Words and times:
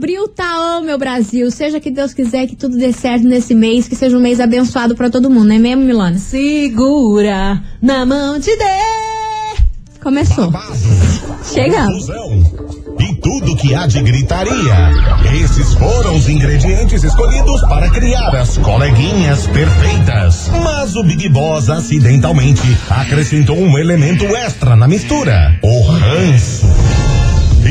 Abril 0.00 0.28
tá 0.28 0.78
on, 0.78 0.80
meu 0.80 0.96
Brasil. 0.96 1.50
Seja 1.50 1.78
que 1.78 1.90
Deus 1.90 2.14
quiser 2.14 2.46
que 2.46 2.56
tudo 2.56 2.74
dê 2.74 2.90
certo 2.90 3.22
nesse 3.22 3.54
mês, 3.54 3.86
que 3.86 3.94
seja 3.94 4.16
um 4.16 4.20
mês 4.20 4.40
abençoado 4.40 4.94
pra 4.94 5.10
todo 5.10 5.28
mundo, 5.28 5.48
não 5.48 5.54
é 5.54 5.58
mesmo, 5.58 5.84
Milana? 5.84 6.16
Segura 6.16 7.62
na 7.82 8.06
mão 8.06 8.38
de 8.38 8.48
Deus. 8.56 9.60
Começou. 10.02 10.50
Chegamos. 11.52 12.06
confusão 12.06 12.90
e 12.98 13.14
tudo 13.16 13.54
que 13.56 13.74
há 13.74 13.86
de 13.86 14.00
gritaria. 14.00 14.90
Esses 15.44 15.74
foram 15.74 16.16
os 16.16 16.30
ingredientes 16.30 17.04
escolhidos 17.04 17.60
para 17.68 17.90
criar 17.90 18.34
as 18.36 18.56
coleguinhas 18.56 19.46
perfeitas. 19.48 20.48
Mas 20.64 20.96
o 20.96 21.02
Big 21.02 21.28
Boss 21.28 21.68
acidentalmente 21.68 22.74
acrescentou 22.88 23.58
um 23.58 23.78
elemento 23.78 24.24
extra 24.24 24.74
na 24.74 24.88
mistura: 24.88 25.58
o 25.62 25.82
ranço. 25.82 26.66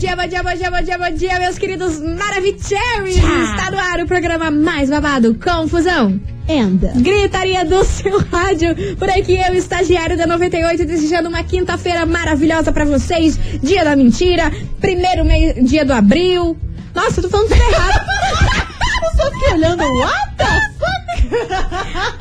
dia, 0.00 0.16
bom 0.16 0.26
dia, 0.26 0.42
bom 0.42 0.54
dia, 0.54 0.70
bom 0.70 0.82
dia, 0.82 0.98
bom 0.98 1.10
dia, 1.14 1.38
meus 1.38 1.58
queridos 1.58 2.00
Maravicheries! 2.00 3.16
Está 3.18 3.70
no 3.70 3.78
ar 3.78 4.00
o 4.00 4.06
programa 4.06 4.50
mais 4.50 4.88
babado, 4.88 5.34
Confusão. 5.34 6.18
Anda. 6.48 6.90
Gritaria 6.96 7.64
do 7.66 7.84
seu 7.84 8.18
rádio. 8.32 8.74
Por 8.96 9.10
aqui 9.10 9.36
eu, 9.36 9.54
estagiário 9.54 10.16
da 10.16 10.26
98, 10.26 10.86
desejando 10.86 11.28
uma 11.28 11.44
quinta-feira 11.44 12.06
maravilhosa 12.06 12.72
pra 12.72 12.84
vocês. 12.86 13.38
Dia 13.62 13.84
da 13.84 13.94
mentira, 13.94 14.50
primeiro 14.80 15.22
mei- 15.24 15.52
dia 15.62 15.84
do 15.84 15.92
abril. 15.92 16.56
Nossa, 16.94 17.20
eu 17.20 17.24
tô 17.24 17.28
falando 17.28 17.48
tudo 17.50 17.60
errado. 17.60 18.00
Eu 19.02 19.24
só 19.24 19.30
fiquei 19.32 19.54
olhando, 19.54 19.82
what 19.82 20.36
the 20.36 20.44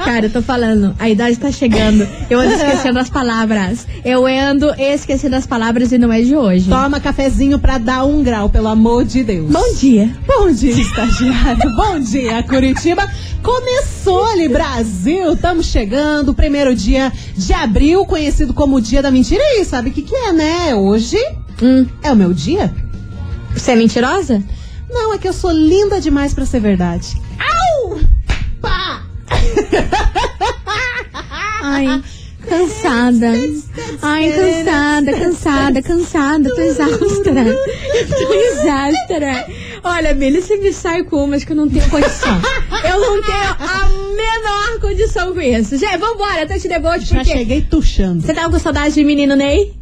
Cara, 0.03 0.25
eu 0.25 0.29
tô 0.29 0.41
falando, 0.41 0.95
a 0.99 1.09
idade 1.09 1.37
tá 1.37 1.51
chegando. 1.51 2.07
Eu 2.29 2.39
ando 2.39 2.53
esquecendo 2.53 2.99
as 2.99 3.09
palavras. 3.09 3.87
Eu 4.05 4.25
ando 4.25 4.73
esquecendo 4.77 5.35
as 5.35 5.45
palavras 5.45 5.91
e 5.91 5.97
não 5.97 6.11
é 6.11 6.21
de 6.21 6.35
hoje. 6.35 6.69
Toma 6.69 6.99
cafezinho 6.99 7.59
pra 7.59 7.77
dar 7.77 8.05
um 8.05 8.23
grau, 8.23 8.49
pelo 8.49 8.67
amor 8.67 9.03
de 9.05 9.23
Deus. 9.23 9.51
Bom 9.51 9.73
dia. 9.75 10.15
Bom 10.27 10.51
dia, 10.51 10.71
estagiário. 10.71 11.75
Bom 11.75 11.99
dia, 11.99 12.41
Curitiba. 12.43 13.07
Começou 13.43 14.25
ali, 14.25 14.47
Brasil. 14.47 15.33
Estamos 15.33 15.65
chegando. 15.67 16.33
Primeiro 16.33 16.75
dia 16.75 17.11
de 17.35 17.53
abril, 17.53 18.05
conhecido 18.05 18.53
como 18.53 18.77
o 18.77 18.81
Dia 18.81 19.01
da 19.01 19.11
Mentira. 19.11 19.41
E 19.59 19.65
sabe 19.65 19.89
o 19.89 19.93
que, 19.93 20.01
que 20.01 20.15
é, 20.15 20.31
né? 20.33 20.75
Hoje 20.75 21.17
Hum, 21.61 21.85
é 22.01 22.11
o 22.11 22.15
meu 22.15 22.33
dia? 22.33 22.73
você 23.53 23.71
é 23.71 23.75
mentirosa? 23.75 24.41
Não, 24.89 25.13
é 25.13 25.17
que 25.17 25.27
eu 25.27 25.33
sou 25.33 25.51
linda 25.51 25.99
demais 25.99 26.33
pra 26.33 26.45
ser 26.45 26.59
verdade. 26.61 27.17
Au! 27.37 27.68
Ai, 31.61 32.01
cansada. 32.47 33.31
Ai, 34.01 34.31
cansada, 34.31 35.13
cansada, 35.13 35.81
cansada. 35.81 36.49
Tô 36.55 36.61
exausta. 36.61 37.33
Tô 38.17 38.33
exausta. 38.33 39.47
Olha, 39.83 40.13
Billy, 40.13 40.41
você 40.41 40.57
me 40.57 40.73
sai 40.73 41.03
com 41.03 41.23
umas 41.23 41.43
que 41.43 41.51
eu 41.51 41.55
não 41.55 41.69
tenho 41.69 41.87
condição. 41.89 42.41
Eu 42.83 42.99
não 42.99 43.21
tenho 43.21 43.55
a 43.59 43.89
menor 44.15 44.79
condição 44.81 45.33
com 45.33 45.41
isso. 45.41 45.77
Gente, 45.77 45.97
vambora, 45.97 46.45
tá 46.47 46.57
te 46.57 46.67
deboche, 46.67 47.05
Já 47.05 47.23
cheguei 47.23 47.61
tuxando. 47.61 48.21
Você 48.21 48.33
tava 48.33 48.49
com 48.49 48.59
saudade 48.59 48.93
de 48.95 49.03
menino 49.03 49.35
Ney? 49.35 49.73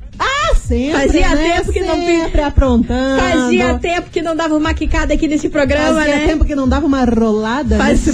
Ah, 0.67 0.99
sempre, 0.99 1.01
Fazia 1.01 1.35
né? 1.35 1.53
tempo 1.53 1.71
que 1.71 1.79
não 1.79 1.95
Sempre 1.95 2.41
aprontando. 2.41 3.21
Fazia 3.21 3.79
tempo 3.79 4.09
que 4.09 4.21
não 4.21 4.35
dava 4.35 4.55
uma 4.55 4.73
quicada 4.73 5.13
aqui 5.13 5.27
nesse 5.27 5.49
programa, 5.49 5.99
Fazia 6.01 6.15
né? 6.17 6.27
tempo 6.27 6.43
que 6.45 6.55
não 6.55 6.67
dava 6.67 6.85
uma 6.85 7.05
rolada. 7.05 7.77
Fazia 7.77 8.11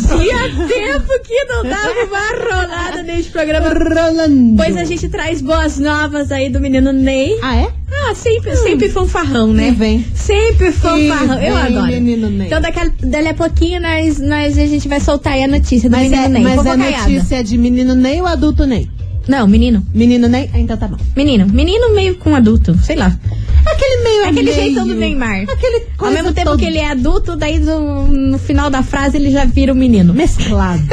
tempo 0.67 1.19
que 1.23 1.43
não 1.45 1.63
dava 1.63 2.03
uma 2.05 2.55
rolada 2.55 3.03
nesse 3.03 3.29
programa. 3.29 3.69
Rolando. 3.69 4.55
Pois 4.57 4.77
a 4.77 4.83
gente 4.83 5.09
traz 5.09 5.41
boas 5.41 5.79
novas 5.79 6.31
aí 6.31 6.49
do 6.49 6.59
menino 6.59 6.91
Ney. 6.91 7.37
Ah, 7.41 7.55
é? 7.55 7.67
Ah, 8.05 8.15
sempre, 8.15 8.55
sempre 8.57 8.89
fanfarrão, 8.89 9.53
né? 9.53 9.69
E 9.69 9.71
vem. 9.71 10.05
Sempre 10.13 10.71
fanfarrão. 10.71 11.39
Eu 11.41 11.55
adoro. 11.55 11.87
menino 11.87 12.29
Ney. 12.29 12.47
Então 12.47 12.61
daqui 12.61 12.79
a, 12.79 12.91
dali 13.01 13.27
a 13.29 13.33
pouquinho 13.33 13.81
nós, 13.81 14.19
nós, 14.19 14.57
a 14.57 14.65
gente 14.65 14.87
vai 14.87 14.99
soltar 14.99 15.33
aí 15.33 15.43
a 15.43 15.47
notícia 15.47 15.89
do 15.89 15.95
Mas, 15.95 16.09
menino 16.09 16.25
é, 16.25 16.29
Ney. 16.29 16.43
mas 16.43 16.65
é 16.65 16.75
notícia 16.75 17.43
de 17.43 17.57
menino 17.57 17.95
Ney 17.95 18.21
ou 18.21 18.27
adulto 18.27 18.65
Ney? 18.65 18.89
Não, 19.27 19.47
menino. 19.47 19.85
Menino 19.93 20.27
Ney? 20.27 20.49
Ah, 20.53 20.59
Então 20.59 20.75
tá 20.77 20.87
bom. 20.87 20.97
Menino. 21.15 21.45
Menino 21.47 21.93
meio 21.93 22.15
com 22.17 22.35
adulto. 22.35 22.77
Sei 22.79 22.95
lá. 22.95 23.17
Aquele 23.65 24.03
meio 24.03 24.21
Aquele 24.25 24.43
meio. 24.43 24.53
jeitão 24.55 24.85
do 24.87 24.93
Neymar. 24.95 25.43
Aquele 25.49 25.83
Ao 25.97 26.11
mesmo 26.11 26.33
tempo 26.33 26.49
toda 26.51 26.59
que 26.59 26.65
ele 26.65 26.77
é 26.79 26.89
adulto, 26.91 27.35
daí 27.37 27.59
do- 27.59 28.07
no 28.07 28.37
final 28.37 28.69
da 28.69 28.83
frase 28.83 29.15
ele 29.17 29.31
já 29.31 29.45
vira 29.45 29.71
o 29.71 29.75
menino. 29.75 30.13
mesclado. 30.13 30.83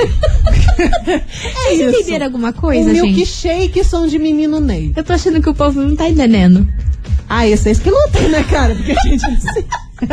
é 0.79 1.19
Vocês 1.19 1.81
isso. 1.81 2.01
entenderam 2.01 2.27
alguma 2.27 2.51
O 2.51 2.55
coisa, 2.55 2.95
gente? 2.95 3.13
milkshake 3.15 3.83
som 3.85 4.07
de 4.07 4.19
menino 4.19 4.61
Ney. 4.61 4.93
Eu 4.97 5.03
tô 5.05 5.13
achando 5.13 5.41
que 5.43 5.49
o 5.51 5.55
povo 5.55 5.81
não 5.81 5.97
tá 5.97 6.09
entendendo. 6.09 6.67
Ah, 7.33 7.47
esses 7.47 7.79
que 7.79 7.89
lutam, 7.89 8.29
né, 8.29 8.43
cara? 8.43 8.75
Porque 8.75 8.91
a 8.91 9.03
gente 9.09 9.23
não 9.23 9.41
sei. 9.41 9.65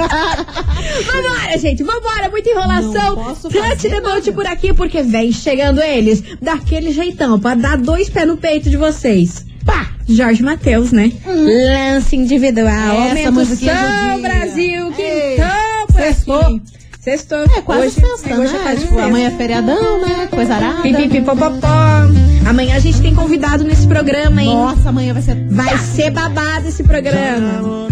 Vambora, 1.08 1.58
gente, 1.58 1.82
vambora, 1.82 2.30
muita 2.30 2.50
enrolação. 2.50 3.16
Boat 3.16 3.90
nada. 3.90 4.32
por 4.34 4.46
aqui, 4.46 4.72
porque 4.72 5.02
vem 5.02 5.32
chegando 5.32 5.82
eles 5.82 6.22
daquele 6.40 6.92
jeitão, 6.92 7.40
pra 7.40 7.56
dar 7.56 7.78
dois 7.78 8.08
pés 8.08 8.28
no 8.28 8.38
peito 8.38 8.70
de 8.70 8.78
vocês. 8.78 9.44
Pá! 9.66 9.90
Jorge 10.08 10.44
Matheus, 10.44 10.92
né? 10.92 11.12
Lance 11.26 12.16
individual. 12.16 12.68
Hum. 12.68 13.04
Essa 13.06 13.10
Aumenta 13.10 13.30
o 13.30 13.34
musiquinha 13.34 13.74
do 13.74 13.80
som, 13.80 14.20
dia. 14.20 14.30
Brasil, 14.30 14.92
que 14.92 15.34
então 15.34 15.88
por 15.88 16.02
sextou. 16.02 16.40
aqui. 16.42 16.62
Sextou. 17.00 17.44
É 17.46 17.62
quase 17.62 17.82
hoje, 17.82 17.96
sexta, 17.96 18.40
hoje 18.40 18.54
né? 18.54 18.88
é 18.98 19.02
amanhã 19.02 19.28
é 19.28 19.32
feriadão, 19.32 20.02
né? 20.02 20.28
Coisa 20.30 20.54
arada. 20.54 20.82
Pipipipopopó. 20.82 22.17
Amanhã 22.48 22.76
a 22.76 22.80
gente 22.80 23.02
tem 23.02 23.14
convidado 23.14 23.64
nesse 23.64 23.86
programa, 23.88 24.42
hein? 24.42 24.54
Nossa, 24.54 24.90
amanhã 24.90 25.14
vai 25.14 25.22
ser... 25.22 25.36
Vai 25.50 25.78
ser 25.78 26.12
babado 26.12 26.68
esse 26.68 26.84
programa. 26.84 27.88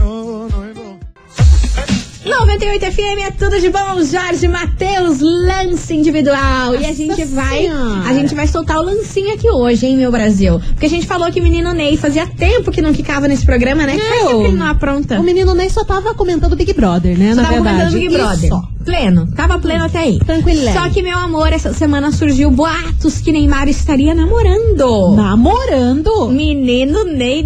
98 2.26 2.86
FM 2.92 3.20
é 3.28 3.32
tudo 3.32 3.60
de 3.60 3.70
bom, 3.70 4.04
Jorge 4.04 4.48
Matheus, 4.48 5.20
lance 5.22 5.94
individual. 5.94 6.74
e 6.74 6.78
a 6.78 6.80
Nossa 6.88 6.94
gente 6.94 7.26
vai, 7.26 7.60
Senhora. 7.64 8.02
a 8.10 8.14
gente 8.14 8.34
vai 8.34 8.48
soltar 8.48 8.80
o 8.80 8.82
lancinho 8.82 9.32
aqui 9.36 9.48
hoje, 9.48 9.86
hein, 9.86 9.96
meu 9.98 10.12
Brasil? 10.12 10.60
Porque 10.70 10.88
a 10.88 10.90
gente 10.90 11.06
falou 11.06 11.32
que 11.32 11.40
o 11.40 11.44
menino 11.44 11.72
Ney 11.72 11.98
fazia 11.98 12.26
tempo 12.26 12.72
que 12.72 12.82
não 12.82 12.94
ficava 12.96 13.28
nesse 13.28 13.46
programa, 13.46 13.86
né? 13.86 13.96
Faz 13.98 14.10
tempo 14.20 14.42
que 14.42 14.48
ele 14.48 14.58
não 14.58 14.66
apronta. 14.66 15.20
O 15.20 15.24
menino 15.24 15.54
Ney 15.54 15.70
só 15.70 15.84
tava 15.84 16.16
comentando 16.16 16.56
Big 16.56 16.74
Brother, 16.74 17.16
né? 17.18 17.36
Só 17.36 17.42
na 17.42 17.48
tava 17.50 17.54
verdade. 17.62 17.78
comentando 17.78 18.00
Big 18.00 18.18
Brother. 18.18 18.50
só. 18.50 18.75
Pleno, 18.86 19.28
tava 19.36 19.58
pleno 19.58 19.86
até 19.86 20.00
aí. 20.00 20.20
Tranquilé. 20.20 20.72
Só 20.72 20.88
que, 20.90 21.02
meu 21.02 21.18
amor, 21.18 21.52
essa 21.52 21.74
semana 21.74 22.12
surgiu 22.12 22.52
boatos 22.52 23.20
que 23.20 23.32
Neymar 23.32 23.68
estaria 23.68 24.14
namorando. 24.14 25.16
Namorando. 25.16 26.30
Menino 26.30 27.04
Ney 27.04 27.44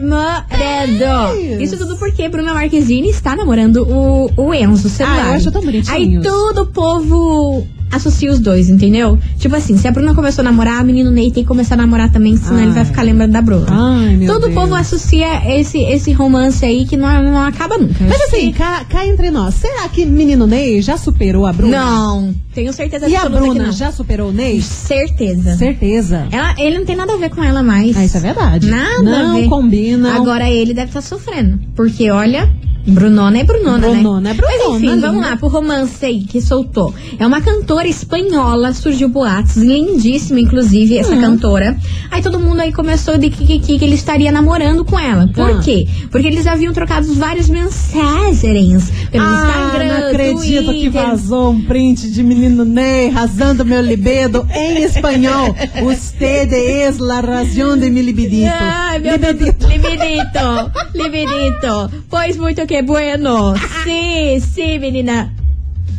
namorando. 0.00 1.38
Isso. 1.60 1.76
Tudo 1.78 1.96
porque 1.96 2.28
Bruna 2.28 2.52
Marquezine 2.52 3.08
está 3.10 3.36
namorando 3.36 3.86
o, 3.88 4.30
o 4.36 4.52
Enzo, 4.52 4.88
celular. 4.88 5.26
Ah, 5.26 5.28
eu 5.28 5.34
acho 5.34 5.52
tão 5.52 5.62
bonitinho 5.62 5.94
Aí 5.94 6.20
todo 6.20 6.62
o 6.62 6.66
povo 6.66 7.66
associa 7.90 8.30
os 8.30 8.38
dois, 8.38 8.68
entendeu? 8.68 9.18
Tipo 9.38 9.56
assim, 9.56 9.76
se 9.76 9.86
a 9.88 9.90
Bruna 9.90 10.14
começou 10.14 10.42
a 10.42 10.44
namorar, 10.44 10.82
o 10.82 10.86
menino 10.86 11.10
Ney 11.10 11.30
tem 11.30 11.42
que 11.42 11.48
começar 11.48 11.74
a 11.74 11.78
namorar 11.78 12.10
também, 12.10 12.36
senão 12.36 12.56
Ai. 12.58 12.64
ele 12.64 12.72
vai 12.72 12.84
ficar 12.84 13.02
lembrando 13.02 13.32
da 13.32 13.42
Bruna. 13.42 13.66
Ai, 13.70 14.16
meu 14.16 14.32
todo 14.32 14.42
Deus. 14.44 14.54
povo 14.54 14.74
associa 14.74 15.58
esse, 15.58 15.78
esse 15.78 16.12
romance 16.12 16.64
aí 16.64 16.84
que 16.86 16.96
não, 16.96 17.22
não 17.22 17.40
acaba 17.40 17.76
nunca. 17.78 17.94
Mas 18.00 18.20
assim, 18.22 18.52
cá, 18.52 18.84
cá 18.84 19.06
entre 19.06 19.30
nós, 19.30 19.54
será 19.54 19.88
que 19.88 20.04
menino 20.06 20.46
Ney 20.46 20.80
já 20.82 20.96
superou 20.96 21.46
a 21.46 21.52
Bruna? 21.52 21.76
Não, 21.84 22.34
tenho 22.54 22.72
certeza 22.72 23.08
E 23.08 23.14
a 23.16 23.22
absoluta 23.22 23.42
que 23.42 23.48
Bruna 23.50 23.64
não. 23.66 23.72
já 23.72 23.90
superou 23.92 24.28
o 24.30 24.32
Ney? 24.32 24.60
Certeza. 24.60 25.56
Certeza. 25.56 26.26
Ela, 26.30 26.54
ele 26.58 26.78
não 26.78 26.84
tem 26.84 26.96
nada 26.96 27.12
a 27.14 27.16
ver 27.16 27.30
com 27.30 27.42
ela 27.42 27.62
mais. 27.62 27.96
Ah, 27.96 28.04
isso 28.04 28.16
é 28.16 28.20
verdade. 28.20 28.68
Nada 28.70 29.02
Não 29.02 29.36
a 29.36 29.40
ver. 29.40 29.48
combina. 29.48 30.14
Agora 30.14 30.48
ele 30.50 30.74
deve 30.74 30.88
estar 30.88 31.00
sofrendo. 31.00 31.58
Porque, 31.74 32.10
olha, 32.10 32.50
Brunona 32.86 33.38
é 33.38 33.44
Brunona, 33.44 33.78
Brunona 33.88 34.20
né? 34.20 34.30
é 34.30 34.34
Brunona, 34.34 34.58
Mas 34.58 34.76
enfim, 34.76 34.94
linda. 34.94 35.06
vamos 35.08 35.22
lá 35.26 35.36
pro 35.36 35.48
romance 35.48 36.04
aí 36.04 36.20
que 36.24 36.40
soltou. 36.40 36.92
É 37.18 37.26
uma 37.26 37.40
cantora 37.40 37.86
espanhola, 37.86 38.72
surgiu 38.72 39.08
boatos, 39.08 39.56
lindíssima, 39.56 40.40
inclusive, 40.40 40.96
essa 40.98 41.12
Uhum. 41.14 41.20
cantora. 41.20 41.76
Aí 42.10 42.22
todo 42.22 42.38
mundo 42.40 42.60
aí 42.60 42.72
começou 42.72 43.18
de 43.18 43.30
que, 43.30 43.58
que, 43.58 43.78
que 43.78 43.84
ele 43.84 43.94
estaria 43.94 44.32
namorando 44.32 44.84
com 44.84 44.98
ela. 44.98 45.28
Por 45.28 45.50
Ah. 45.50 45.60
quê? 45.62 45.86
Porque 46.10 46.26
eles 46.26 46.46
haviam 46.46 46.72
trocado 46.72 47.12
várias 47.14 47.48
mensagens 47.48 48.90
pelo 49.10 49.24
ah, 49.24 49.46
Instagram, 49.46 50.00
não 50.00 50.08
acredito 50.08 50.42
que 50.50 50.64
Twitter. 50.64 50.90
vazou 50.92 51.50
um 51.50 51.60
print 51.62 52.10
de 52.10 52.22
menino 52.22 52.64
Ney 52.64 53.08
rasando 53.10 53.64
meu 53.64 53.80
libido 53.82 54.46
em 54.54 54.82
espanhol. 54.84 55.54
Usted 55.84 56.52
es 56.52 56.98
la 56.98 57.20
razón 57.20 57.78
de 57.80 57.90
mi 57.90 58.02
libidito. 58.02 58.50
Ai, 58.52 58.98
meu 58.98 59.18
Deus. 59.18 59.32
libidito. 59.34 59.66
Libidito. 59.68 60.70
Libidito. 60.94 61.90
Pois 62.08 62.36
muito 62.36 62.60
que 62.70 62.82
bueno. 62.82 63.52
Sim, 63.82 64.38
sim, 64.38 64.78
menina. 64.78 65.32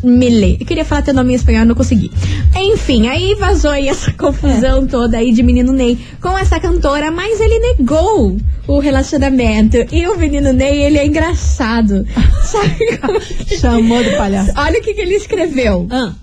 Mele. 0.01 0.57
Eu 0.59 0.65
queria 0.65 0.85
falar 0.85 1.01
teu 1.01 1.13
nome 1.13 1.33
em 1.33 1.35
espanhol, 1.35 1.65
não 1.65 1.75
consegui. 1.75 2.09
Enfim, 2.55 3.07
aí 3.07 3.35
vazou 3.35 3.69
aí 3.71 3.89
essa 3.89 4.11
confusão 4.17 4.87
toda 4.87 5.17
aí 5.17 5.31
de 5.33 5.43
menino 5.43 5.73
Ney 5.73 5.97
com 6.21 6.35
essa 6.37 6.59
cantora, 6.61 7.11
mas 7.11 7.39
ele 7.41 7.59
negou 7.77 8.37
o 8.67 8.79
relacionamento. 8.79 9.77
E 9.91 10.07
o 10.07 10.17
menino 10.17 10.53
Ney, 10.53 10.81
ele 10.83 10.97
é 10.97 11.05
engraçado. 11.05 12.07
Sabe 12.41 12.97
como 12.99 13.19
que- 13.19 13.57
Chamou 13.57 14.01
do 14.03 14.11
palhaço. 14.17 14.53
Olha 14.57 14.79
o 14.79 14.81
que, 14.81 14.93
que 14.93 15.01
ele 15.01 15.15
escreveu. 15.15 15.85
Ah, 15.91 16.13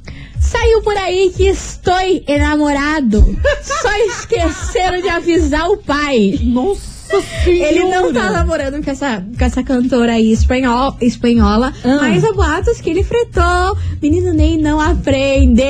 Saiu 0.40 0.80
por 0.82 0.96
aí 0.96 1.30
que 1.36 1.44
estou 1.44 1.94
enamorado. 2.26 3.36
Só 3.62 3.90
esqueceram 4.06 5.02
de 5.02 5.08
avisar 5.10 5.68
o 5.68 5.76
pai. 5.76 6.38
nossa. 6.42 6.97
Ele 7.46 7.84
não 7.84 8.12
tá 8.12 8.30
namorando 8.30 8.82
com 8.84 8.90
essa, 8.90 9.22
com 9.38 9.44
essa 9.44 9.62
cantora 9.62 10.12
aí 10.12 10.32
espanhol, 10.32 10.96
espanhola, 11.00 11.72
Ah. 11.84 11.98
mas 12.00 12.24
há 12.24 12.32
boatos 12.32 12.80
que 12.80 12.90
ele 12.90 13.02
fretou. 13.02 13.76
Menino 14.02 14.32
Ney 14.32 14.56
não 14.56 14.80
aprende. 14.80 15.62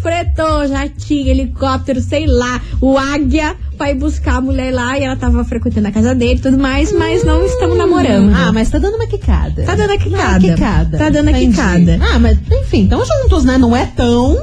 Fretou, 0.00 0.66
já 0.68 0.88
tinha 0.88 1.30
helicóptero, 1.32 2.00
sei 2.00 2.26
lá, 2.26 2.60
o 2.80 2.96
águia 2.96 3.56
pra 3.76 3.92
buscar 3.94 4.36
a 4.36 4.40
mulher 4.40 4.72
lá 4.72 4.98
e 4.98 5.02
ela 5.02 5.16
tava 5.16 5.44
frequentando 5.44 5.88
a 5.88 5.90
casa 5.90 6.14
dele 6.14 6.38
e 6.38 6.42
tudo 6.42 6.56
mais, 6.58 6.92
mas 6.92 7.24
não 7.24 7.44
estamos 7.44 7.76
namorando. 7.76 8.32
Ah, 8.34 8.52
mas 8.52 8.70
tá 8.70 8.78
dando 8.78 8.94
uma 8.94 9.06
quicada. 9.06 9.64
Tá 9.64 9.74
dando 9.74 9.92
a 9.92 9.98
quicada. 9.98 10.36
Ah, 10.36 10.40
quicada. 10.54 10.98
Tá 10.98 11.10
dando 11.10 11.28
a 11.28 11.30
Entendi. 11.32 11.50
quicada. 11.56 11.98
Ah, 12.14 12.18
mas 12.18 12.38
enfim, 12.62 12.84
estão 12.84 13.02
juntos, 13.04 13.44
né? 13.44 13.58
Não 13.58 13.74
é 13.76 13.84
tão 13.86 14.38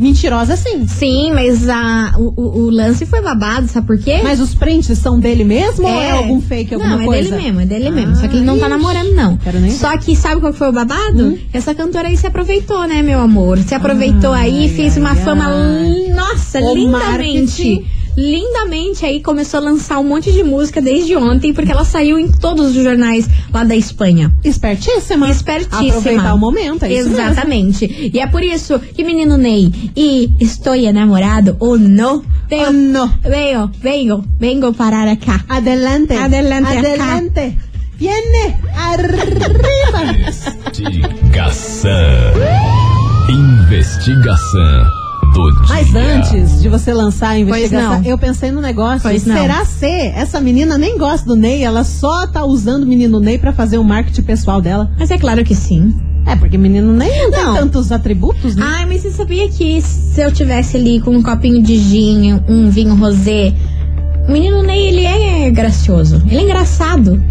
mentirosa 0.00 0.54
assim. 0.54 0.86
Sim, 0.88 1.32
mas 1.32 1.68
a, 1.68 2.14
o, 2.18 2.32
o- 2.66 2.70
lance 2.70 3.04
foi 3.06 3.20
babado, 3.20 3.68
sabe 3.68 3.86
por 3.86 3.98
quê? 3.98 4.20
Mas 4.22 4.40
os 4.40 4.54
prints 4.54 4.96
são 4.98 5.20
dele 5.20 5.44
mesmo 5.44 5.86
ou 5.86 5.92
é 6.00 6.10
algum 6.12 6.40
fake, 6.40 6.74
alguma 6.74 6.96
não, 6.96 7.04
coisa? 7.04 7.28
é 7.28 7.30
dele 7.32 7.42
mesmo, 7.42 7.60
é 7.60 7.66
dele 7.66 7.90
mesmo. 7.90 8.16
Só 8.16 8.26
que 8.28 8.36
ele 8.36 8.44
não 8.44 8.58
tá 8.58 8.66
ixi. 8.66 8.76
namorando, 8.76 9.12
não. 9.14 9.36
Quero 9.36 9.60
nem 9.60 9.70
Só 9.70 9.96
que 9.98 10.16
sabe 10.16 10.40
qual 10.40 10.52
foi 10.52 10.68
o 10.68 10.72
babado? 10.72 11.38
Essa 11.52 11.74
cantora 11.74 12.08
aí 12.08 12.16
se 12.16 12.26
aproveitou, 12.26 12.86
né, 12.86 13.02
meu 13.02 13.20
amor? 13.20 13.58
Se 13.58 13.74
aproveitou 13.74 14.32
aí, 14.32 14.62
Ai, 14.62 14.68
fez 14.68 14.96
uma 14.96 15.10
ai, 15.10 15.16
fama, 15.16 15.44
ai. 15.46 16.12
nossa, 16.14 16.60
O 16.60 16.74
lindamente. 16.74 17.62
marketing. 17.62 17.84
Lindamente 18.16 19.04
aí 19.06 19.20
começou 19.20 19.58
a 19.58 19.62
lançar 19.62 19.98
um 19.98 20.04
monte 20.04 20.30
de 20.32 20.42
música 20.42 20.80
desde 20.80 21.16
ontem, 21.16 21.52
porque 21.54 21.70
ela 21.72 21.84
saiu 21.84 22.18
em 22.18 22.30
todos 22.30 22.76
os 22.76 22.82
jornais 22.84 23.28
lá 23.52 23.64
da 23.64 23.74
Espanha. 23.76 24.32
Espertíssima. 24.44 25.30
Espertíssima. 25.30 25.88
Aproveitar 25.88 26.34
o 26.34 26.38
momento, 26.38 26.84
é 26.84 26.92
isso 26.92 27.08
mesmo. 27.10 27.22
Exatamente. 27.24 28.10
E 28.12 28.18
é 28.20 28.26
por 28.26 28.42
isso 28.42 28.78
que, 28.78 29.04
menino 29.04 29.36
Ney, 29.36 29.72
e 29.96 30.30
estou 30.40 30.74
enamorado 30.74 31.56
ou 31.60 31.78
não, 31.78 32.22
venho, 32.48 32.68
Oh, 32.68 32.72
no. 32.72 33.06
venho, 33.22 33.70
venho, 33.80 34.24
vengo 34.38 34.72
parar 34.72 35.06
acá. 35.08 35.44
Adelante. 35.48 36.12
Adelante, 36.12 36.66
acá. 36.68 36.78
Adelante. 36.78 37.58
Viene. 37.96 38.56
Arriba. 38.74 40.00
Investigação. 40.80 41.90
Investigação 43.28 44.99
do 45.32 45.50
dia. 45.66 45.66
Mas 45.68 45.94
antes 45.94 46.60
de 46.60 46.68
você 46.68 46.92
lançar 46.92 47.30
a 47.30 47.38
investigação, 47.38 48.00
não. 48.00 48.04
eu 48.04 48.18
pensei 48.18 48.50
no 48.50 48.60
negócio. 48.60 49.02
Pois 49.02 49.24
não. 49.24 49.36
será 49.36 49.64
ser 49.64 50.12
essa 50.14 50.40
menina 50.40 50.76
nem 50.78 50.96
gosta 50.98 51.26
do 51.26 51.36
Ney, 51.36 51.62
ela 51.62 51.84
só 51.84 52.26
tá 52.26 52.44
usando 52.44 52.84
o 52.84 52.86
menino 52.86 53.20
Ney 53.20 53.38
pra 53.38 53.52
fazer 53.52 53.78
o 53.78 53.84
marketing 53.84 54.22
pessoal 54.22 54.60
dela? 54.60 54.90
Mas 54.98 55.10
é 55.10 55.18
claro 55.18 55.44
que 55.44 55.54
sim. 55.54 55.94
É, 56.26 56.36
porque 56.36 56.58
menino 56.58 56.92
Ney 56.92 57.08
não, 57.08 57.30
Não. 57.30 57.52
tem 57.52 57.62
tantos 57.62 57.90
atributos, 57.90 58.54
né? 58.54 58.64
Ai, 58.66 58.86
mas 58.86 59.00
você 59.02 59.10
sabia 59.10 59.48
que 59.48 59.80
se 59.80 60.20
eu 60.20 60.30
tivesse 60.30 60.76
ali 60.76 61.00
com 61.00 61.12
um 61.12 61.22
copinho 61.22 61.62
de 61.62 61.76
gin, 61.78 62.40
um 62.48 62.68
vinho 62.68 62.94
rosé, 62.94 63.54
o 64.28 64.32
menino 64.32 64.62
Ney, 64.62 64.88
ele 64.88 65.04
é 65.04 65.50
gracioso. 65.50 66.22
Ele 66.26 66.36
é 66.36 66.42
engraçado. 66.42 67.22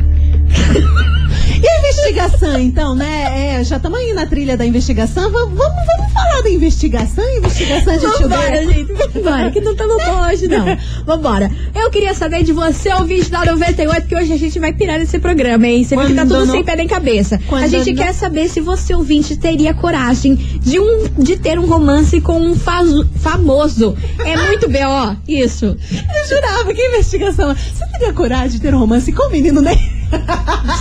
E 1.61 1.79
investigação, 1.79 2.57
então, 2.59 2.95
né? 2.95 3.57
É, 3.59 3.63
já 3.63 3.77
estamos 3.77 4.00
aí 4.00 4.13
na 4.13 4.25
trilha 4.25 4.56
da 4.56 4.65
investigação. 4.65 5.29
Vamos, 5.31 5.57
vamos, 5.57 5.75
vamos 5.85 6.13
falar 6.13 6.41
da 6.41 6.50
investigação? 6.50 7.23
Investigação 7.38 7.94
de 7.94 8.00
tio 8.00 8.29
Vambora, 8.29 8.63
gente, 8.65 8.94
vambora, 8.94 9.51
que 9.51 9.61
não 9.61 9.75
tá 9.75 9.85
bom 9.88 10.27
hoje, 10.29 10.47
não. 10.47 10.65
Vambora. 11.06 11.51
Eu 11.75 11.89
queria 11.89 12.13
saber 12.13 12.44
de 12.44 12.53
você, 12.53 12.94
ouvinte 12.94 13.29
da 13.29 13.44
98, 13.45 14.07
que 14.07 14.15
hoje 14.15 14.33
a 14.33 14.38
gente 14.38 14.57
vai 14.59 14.71
pirar 14.73 15.00
nesse 15.00 15.19
programa, 15.19 15.67
hein? 15.67 15.83
Você 15.83 15.95
que 15.97 16.01
tá 16.01 16.07
Quando 16.07 16.27
tudo 16.29 16.45
não- 16.45 16.53
sem 16.53 16.63
pé 16.63 16.75
nem 16.75 16.88
cabeça. 16.88 17.39
Quando 17.47 17.63
a 17.63 17.67
gente 17.67 17.91
não- 17.94 18.03
quer 18.03 18.13
saber 18.13 18.47
se 18.47 18.61
você, 18.61 18.94
ouvinte, 18.95 19.35
teria 19.35 19.73
coragem 19.73 20.35
de, 20.35 20.79
um, 20.79 21.09
de 21.17 21.35
ter 21.38 21.59
um 21.59 21.65
romance 21.65 22.21
com 22.21 22.39
um 22.39 22.56
fazo- 22.56 23.07
famoso. 23.17 23.95
É 24.25 24.38
muito 24.47 24.69
B.O. 24.69 25.15
isso. 25.27 25.65
Eu 25.65 26.27
jurava 26.29 26.73
que 26.73 26.81
investigação. 26.81 27.53
Você 27.56 27.85
teria 27.97 28.13
coragem 28.13 28.50
de 28.51 28.59
ter 28.61 28.73
um 28.73 28.79
romance 28.79 29.11
com 29.11 29.27
o 29.27 29.31
menino 29.31 29.61
Ney? 29.61 29.98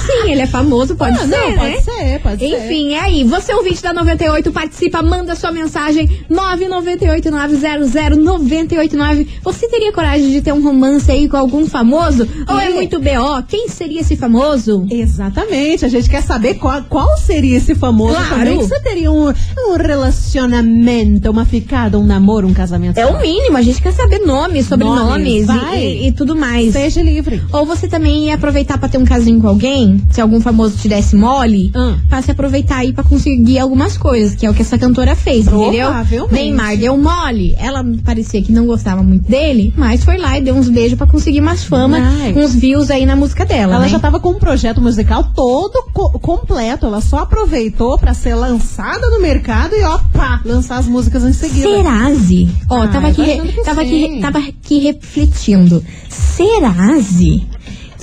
Sim, 0.07 0.31
ele 0.33 0.43
é 0.43 0.47
famoso, 0.47 0.95
pode 0.97 1.17
Ah, 1.17 1.21
ser, 1.21 1.27
não, 1.29 1.51
né? 1.51 1.57
pode 1.57 1.83
ser, 1.85 2.19
pode 2.21 2.39
ser. 2.41 2.47
Enfim, 2.67 2.95
é 2.95 3.01
aí. 3.01 3.25
Você 3.25 3.53
ouvinte 3.55 3.83
da 3.83 3.93
98, 3.93 4.51
participa, 4.53 5.03
manda 5.03 5.35
sua 5.35 5.51
mensagem 5.53 6.09
998900989. 6.31 9.27
Você 9.43 9.69
teria 9.69 9.93
coragem 9.93 10.31
de 10.31 10.41
ter 10.41 10.53
um 10.53 10.63
romance 10.63 11.11
aí 11.11 11.29
com 11.29 11.37
algum 11.37 11.67
famoso? 11.67 12.27
Ou 12.49 12.59
é 12.59 12.71
muito 12.71 12.99
BO? 12.99 13.43
Quem 13.49 13.69
seria 13.69 14.01
esse 14.01 14.17
famoso? 14.17 14.87
Exatamente, 14.91 15.85
a 15.85 15.89
gente 15.89 16.09
quer 16.09 16.23
saber 16.23 16.55
qual, 16.55 16.83
qual 16.85 17.17
seria 17.19 17.59
esse 17.59 17.75
famoso 17.75 18.15
Claro. 18.15 18.29
também. 18.37 18.57
Você 18.59 18.81
teria 18.81 19.11
um, 19.13 19.29
um 19.29 19.77
relacionamento, 19.77 21.31
uma 21.31 21.45
ficada, 21.45 21.99
um 21.99 22.05
namoro, 22.05 22.47
um 22.47 22.55
casamento? 22.55 22.99
É 22.99 23.07
o 23.07 23.21
mínimo, 23.21 23.57
a 23.57 23.63
gente 23.63 23.83
quer 23.83 23.93
saber 23.93 24.21
nomes, 24.21 24.67
sobrenomes 24.67 25.47
vai. 25.47 25.79
e, 25.79 26.05
e- 26.05 26.09
e 26.09 26.13
tudo 26.13 26.35
mais. 26.37 26.73
Seja 26.73 27.03
livre. 27.03 27.43
Ou 27.53 27.67
você 27.67 27.89
também 27.89 28.27
ia 28.27 28.35
aproveitar 28.35 28.79
pra 28.79 28.89
ter 28.89 28.99
um 28.99 29.05
casinho 29.19 29.41
com 29.41 29.49
alguém, 29.49 30.01
se 30.11 30.21
algum 30.21 30.41
famoso 30.41 30.77
te 30.79 30.89
desse 30.89 31.17
mole, 31.17 31.71
Ah. 31.75 31.97
pra 32.09 32.23
se 32.23 32.31
aproveitar 32.31 32.77
aí 32.79 32.93
pra 32.93 33.03
conseguir 33.05 33.59
algumas 33.59 33.97
coisas, 33.97 34.35
que 34.37 34.47
é 34.47 34.51
o 34.51 34.55
que 34.55 34.63
essa 34.63 34.79
cantora 34.79 35.15
fez, 35.17 35.47
entendeu? 35.47 35.89
Neymar 36.31 36.77
deu 36.77 36.97
mole. 36.97 37.55
Ela 37.59 37.85
parecia 38.05 38.41
que 38.43 38.53
não 38.53 38.67
gostava 38.67 39.03
muito 39.03 39.29
dele, 39.29 39.73
mas 39.77 40.05
foi 40.05 40.19
lá 40.19 40.39
e 40.39 40.43
deu 40.43 40.55
uns 40.55 40.69
beijos 40.69 40.97
pra 40.97 41.07
conseguir 41.07 41.41
mais 41.41 41.65
fama, 41.65 41.99
uns 42.37 42.55
views 42.55 42.91
aí 42.91 43.05
na 43.05 43.17
música 43.17 43.45
dela. 43.45 43.75
Ela 43.75 43.83
né? 43.85 43.89
já 43.89 43.99
tava 43.99 44.21
com 44.21 44.31
um 44.31 44.39
projeto 44.39 44.81
musical 44.81 45.25
todo 45.35 45.85
co- 45.93 46.19
completo. 46.19 46.87
Ela 46.87 47.01
só 47.01 47.19
aproveitou 47.19 47.99
pra 47.99 48.15
ser 48.15 48.35
lançada 48.35 49.09
no 49.11 49.21
mercado 49.21 49.75
e, 49.75 49.83
ó, 49.83 49.99
pá, 50.13 50.41
lançar 50.45 50.79
as 50.79 50.87
músicas 50.87 51.25
em 51.25 51.33
seguida. 51.33 51.69
Serase? 51.69 52.49
Ó, 52.71 52.83
Ah, 52.83 52.89
tava 52.89 53.09
aqui, 53.09 53.25
que 53.25 53.63
tava, 53.65 53.85
sim. 53.85 54.05
aqui, 54.05 54.21
tava 54.21 54.39
aqui 54.39 54.79
refletindo. 54.79 55.83
Serase? 56.09 57.47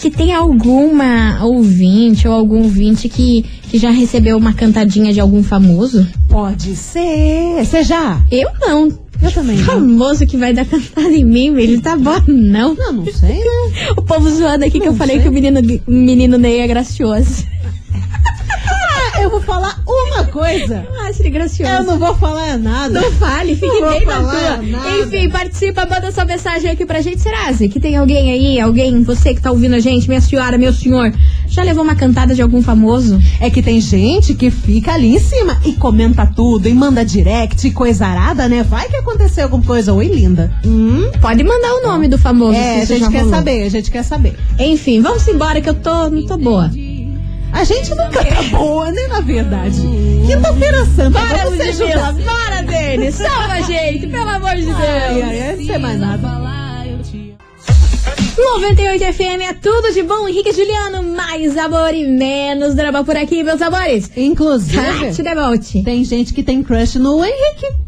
Que 0.06 0.12
tem 0.12 0.36
alguma 0.36 1.44
ouvinte 1.44 2.28
ou 2.28 2.34
algum 2.36 2.62
ouvinte 2.62 3.10
que, 3.10 3.44
que 3.64 3.80
já 3.80 3.90
recebeu 3.90 4.38
uma 4.38 4.54
cantadinha 4.54 5.12
de 5.12 5.20
algum 5.20 5.42
famoso? 5.42 6.06
Pode 6.30 6.76
ser. 6.76 7.56
Você 7.66 7.84
já? 7.84 8.22
Eu 8.30 8.52
não. 8.62 8.88
Eu 9.20 9.32
também. 9.32 9.58
não. 9.58 9.66
Famoso 9.66 10.28
que 10.28 10.38
vai 10.38 10.54
dar 10.54 10.64
cantada 10.64 11.10
em 11.10 11.26
mim, 11.26 11.58
ele 11.58 11.82
tá 11.82 11.98
bom, 11.98 12.22
não. 12.28 12.76
Não, 12.76 12.94
não 12.94 13.06
sei, 13.12 13.40
né? 13.40 13.94
O 13.98 14.04
povo 14.04 14.30
zoando 14.30 14.64
aqui 14.64 14.74
que 14.80 14.86
Não 14.86 14.94
eu 14.94 14.96
falei 14.96 15.16
sei. 15.16 15.24
que 15.24 15.30
o 15.30 15.32
menino, 15.32 15.60
o 15.88 15.92
menino 15.92 16.38
Ney 16.38 16.60
é 16.60 16.68
gracioso. 16.68 17.44
Eu 19.22 19.30
vou 19.30 19.42
falar 19.42 19.80
uma 19.88 20.26
coisa. 20.26 20.86
Ah, 21.00 21.12
seria 21.14 21.32
gracioso. 21.32 21.72
Eu 21.72 21.84
não 21.84 21.98
vou 21.98 22.16
falar 22.16 22.58
nada. 22.58 23.02
Não 23.02 23.12
fale, 23.14 23.56
fique 23.56 23.68
Não 23.80 23.90
bem 23.90 24.06
na 24.06 24.20
tua. 24.20 24.58
nada. 24.58 24.98
Enfim, 25.00 25.30
participa, 25.30 25.86
manda 25.86 26.12
sua 26.12 26.26
mensagem 26.26 26.70
aqui 26.70 26.86
pra 26.86 27.02
gente, 27.02 27.22
Serase. 27.22 27.68
Que 27.70 27.80
tem 27.80 27.96
alguém 27.96 28.32
aí, 28.32 28.60
alguém, 28.60 29.04
você 29.04 29.34
que 29.34 29.42
tá 29.42 29.52
ouvindo 29.52 29.76
a 29.76 29.80
gente, 29.80 30.08
minha 30.08 30.22
senhora, 30.22 30.58
meu 30.58 30.74
senhor, 30.74 31.14
já 31.48 31.64
levou 31.64 31.84
uma 31.84 31.96
cantada 31.96 32.36
de 32.36 32.42
algum 32.42 32.62
famoso? 32.62 33.20
É 33.40 33.50
que 33.50 33.62
tem 33.62 33.80
gente 33.82 34.34
que 34.36 34.50
fica 34.52 34.94
ali 34.94 35.16
em 35.16 35.20
cima 35.20 35.60
e 35.66 35.74
comenta 35.74 36.26
tudo, 36.26 36.68
e 36.68 36.74
manda 36.74 37.04
direct, 37.06 37.68
e 37.68 37.72
coisa 37.72 38.06
arada, 38.06 38.48
né? 38.48 38.64
Vai 38.64 38.90
que 38.90 38.96
aconteceu 38.98 39.46
alguma 39.46 39.64
coisa. 39.64 39.94
Oi, 39.94 40.08
linda. 40.08 40.52
Hum? 40.66 41.10
Pode 41.22 41.44
mandar 41.44 41.74
o 41.76 41.82
nome 41.88 42.08
do 42.08 42.18
famoso. 42.18 42.58
É, 42.58 42.82
a 42.82 42.86
gente 42.86 43.10
quer 43.10 43.20
rolou. 43.20 43.34
saber, 43.34 43.64
a 43.64 43.70
gente 43.70 43.92
quer 43.92 44.04
saber. 44.04 44.36
Enfim, 44.60 45.02
vamos 45.02 45.28
embora 45.28 45.62
que 45.62 45.70
eu 45.70 45.74
tô, 45.74 46.10
não 46.10 46.26
tô 46.26 46.38
boa. 46.38 46.70
A 47.52 47.64
gente 47.64 47.90
nunca 47.92 48.24
tá 48.24 48.42
boa, 48.52 48.92
né, 48.92 49.08
na 49.08 49.22
verdade. 49.22 49.82
Quinta-feira 50.28 50.86
santa, 50.86 51.20
Bora, 51.20 51.44
vamos 51.44 51.60
se 51.60 51.72
Ludmilla, 51.72 52.08
ajudar. 52.10 52.34
bora, 52.34 52.64
Denis, 52.64 53.16
salva 53.16 53.54
a 53.54 53.62
gente, 53.62 54.08
pelo 54.08 54.30
amor 54.30 54.56
de 54.56 54.66
Deus. 54.66 54.78
Ai, 54.78 55.58
ai, 55.72 55.78
mais 55.78 56.00
nada. 56.00 56.46
98 58.38 59.14
FM 59.14 59.42
é 59.50 59.54
tudo 59.54 59.94
de 59.94 60.04
bom, 60.04 60.28
Henrique 60.28 60.50
e 60.50 60.54
Juliano, 60.54 61.02
mais 61.04 61.58
amor 61.58 61.94
e 61.94 62.06
menos 62.06 62.76
drama 62.76 63.04
por 63.04 63.16
aqui, 63.16 63.44
meus 63.44 63.62
amores. 63.62 64.12
Inclusive, 64.16 65.12
devolte. 65.24 65.82
tem 65.84 66.04
gente 66.04 66.34
que 66.34 66.44
tem 66.44 66.62
crush 66.62 67.00
no 67.00 67.24
Henrique. 67.24 67.85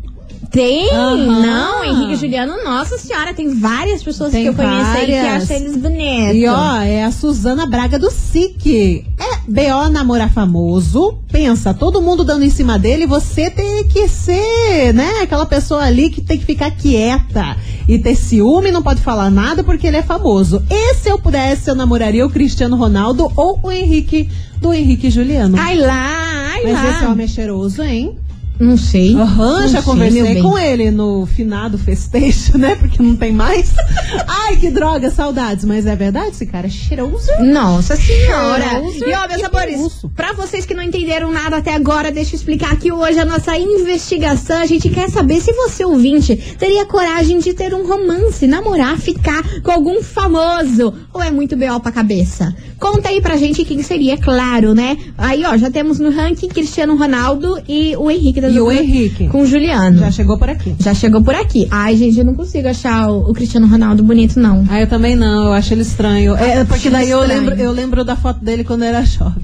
Tem? 0.51 0.89
Aham. 0.91 1.41
Não, 1.41 1.83
Henrique 1.83 2.13
e 2.13 2.15
Juliano, 2.15 2.63
nossa 2.63 2.97
senhora, 2.97 3.33
tem 3.33 3.59
várias 3.59 4.01
pessoas 4.01 4.31
Tem 4.31 4.43
que 4.43 4.49
eu 4.49 4.53
conheço 4.53 4.91
aí 4.91 5.05
que 5.07 5.13
acham 5.13 5.55
eles 5.55 5.77
bonitos. 5.77 6.35
E 6.35 6.47
ó, 6.47 6.77
é 6.81 7.03
a 7.03 7.11
Suzana 7.11 7.65
Braga 7.65 7.99
do 7.99 8.09
SIC. 8.09 9.05
É 9.19 9.37
B.O. 9.47 9.89
namorar 9.89 10.31
famoso. 10.31 11.17
Pensa, 11.31 11.73
todo 11.73 12.01
mundo 12.01 12.23
dando 12.23 12.43
em 12.43 12.49
cima 12.49 12.79
dele, 12.79 13.05
você 13.05 13.49
tem 13.49 13.87
que 13.87 14.07
ser, 14.07 14.93
né? 14.93 15.19
Aquela 15.21 15.45
pessoa 15.45 15.83
ali 15.83 16.09
que 16.09 16.21
tem 16.21 16.37
que 16.37 16.45
ficar 16.45 16.71
quieta 16.71 17.57
e 17.87 17.97
ter 17.99 18.15
ciúme, 18.15 18.71
não 18.71 18.83
pode 18.83 19.01
falar 19.01 19.29
nada 19.29 19.63
porque 19.63 19.87
ele 19.87 19.97
é 19.97 20.03
famoso. 20.03 20.63
E 20.69 20.95
se 20.95 21.09
eu 21.09 21.17
pudesse, 21.19 21.69
eu 21.69 21.75
namoraria 21.75 22.25
o 22.25 22.29
Cristiano 22.29 22.75
Ronaldo 22.75 23.31
ou 23.35 23.59
o 23.63 23.71
Henrique, 23.71 24.29
do 24.59 24.73
Henrique 24.73 25.07
e 25.07 25.11
Juliano. 25.11 25.55
Ai 25.59 25.77
lá, 25.77 26.51
ai 26.53 26.63
Mas 26.63 26.73
lá. 26.73 26.91
esse 26.91 27.05
homem 27.05 27.25
é 27.25 27.27
cheiroso, 27.27 27.81
hein? 27.83 28.17
Não 28.59 28.77
sei. 28.77 29.15
Aham, 29.15 29.61
Não 29.61 29.67
já 29.67 29.81
sei, 29.81 29.91
conversei 29.91 30.41
com 30.41 30.57
ele 30.57 30.91
no 30.91 31.25
finado 31.25 31.77
festejo, 31.77 32.57
né? 32.57 32.75
Porque 32.75 33.01
não 33.01 33.15
tem 33.15 33.31
mais. 33.31 33.73
Ai, 34.27 34.57
que 34.57 34.69
droga, 34.69 35.09
saudades. 35.11 35.65
Mas 35.65 35.85
é 35.85 35.95
verdade, 35.95 36.29
esse 36.29 36.45
cara 36.45 36.67
é 36.67 36.69
cheiroso. 36.69 37.27
Nossa 37.39 37.95
senhora! 37.95 38.69
Cheiroso 38.69 39.05
E 39.07 39.13
ó, 39.13 39.27
meus 39.27 39.43
amores, 39.43 40.05
pra 40.15 40.33
vocês 40.33 40.65
que 40.65 40.73
não 40.73 40.83
entenderam 40.83 41.31
nada 41.31 41.57
até 41.57 41.73
agora, 41.75 42.11
deixa 42.11 42.35
eu 42.35 42.37
explicar 42.37 42.71
aqui 42.71 42.91
hoje 42.91 43.19
a 43.19 43.25
nossa 43.25 43.55
investigação. 43.57 44.57
A 44.57 44.65
gente 44.65 44.89
quer 44.89 45.09
saber 45.09 45.39
se 45.41 45.53
você, 45.53 45.85
ouvinte, 45.85 46.35
teria 46.57 46.85
coragem 46.85 47.39
de 47.39 47.53
ter 47.53 47.73
um 47.73 47.87
romance, 47.87 48.47
namorar, 48.47 48.97
ficar 48.97 49.43
com 49.61 49.71
algum 49.71 50.01
famoso. 50.01 50.93
Ou 51.13 51.21
é 51.21 51.29
muito 51.31 51.55
B.O. 51.55 51.79
pra 51.79 51.91
cabeça? 51.91 52.55
Conta 52.79 53.09
aí 53.09 53.21
pra 53.21 53.37
gente 53.37 53.65
quem 53.65 53.81
seria, 53.81 54.17
claro, 54.17 54.73
né? 54.75 54.97
Aí, 55.17 55.43
ó, 55.45 55.57
já 55.57 55.69
temos 55.71 55.99
no 55.99 56.11
ranking 56.11 56.47
Cristiano 56.47 56.95
Ronaldo 56.95 57.61
e 57.67 57.95
o 57.97 58.09
Henrique 58.11 58.39
da 58.39 58.49
E 58.49 58.59
o 58.59 58.71
Henrique. 58.71 59.27
Com 59.29 59.41
o 59.41 59.45
Juliano. 59.45 59.99
Já 59.99 60.11
chegou 60.11 60.37
por 60.37 60.49
aqui. 60.49 60.75
Já 60.79 60.93
chegou 60.93 61.23
por 61.23 61.33
aqui. 61.33 61.67
Ai, 61.71 61.97
gente, 61.97 62.19
eu 62.19 62.25
não 62.25 62.35
consigo 62.35 62.67
achar 62.67 63.09
o, 63.09 63.29
o 63.29 63.33
Cristiano 63.33 63.67
Ronaldo 63.67 64.03
bonito, 64.03 64.39
não. 64.39 64.63
Ah, 64.69 64.79
eu 64.79 64.87
também 64.87 65.15
não, 65.15 65.47
eu 65.47 65.53
acho 65.53 65.73
ele 65.73 65.81
estranho. 65.81 66.35
É, 66.35 66.63
porque 66.65 66.89
daí 66.89 67.09
eu 67.09 67.19
lembro, 67.21 67.55
eu 67.55 67.71
lembro 67.71 68.03
da 68.03 68.15
foto 68.15 68.43
dele 68.43 68.63
quando 68.63 68.83
era 68.83 69.03
jovem. 69.03 69.43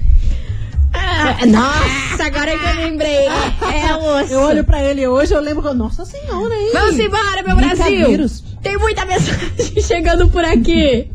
Ah, 0.92 1.44
nossa, 1.46 2.24
agora 2.24 2.56
que 2.56 2.64
eu 2.64 2.86
lembrei. 2.86 3.26
É 3.74 3.96
osso. 3.96 4.32
Eu 4.32 4.40
olho 4.40 4.64
pra 4.64 4.82
ele 4.82 5.06
hoje, 5.06 5.34
eu 5.34 5.40
lembro. 5.40 5.74
Nossa 5.74 6.04
senhora, 6.04 6.54
hein? 6.54 6.70
Vamos 6.72 6.98
embora, 6.98 7.42
meu 7.44 7.56
Brasil. 7.56 8.06
vírus. 8.08 8.44
Tem 8.64 8.78
muita 8.78 9.04
mensagem 9.04 9.52
chegando 9.86 10.28
por 10.30 10.42
aqui. 10.42 11.06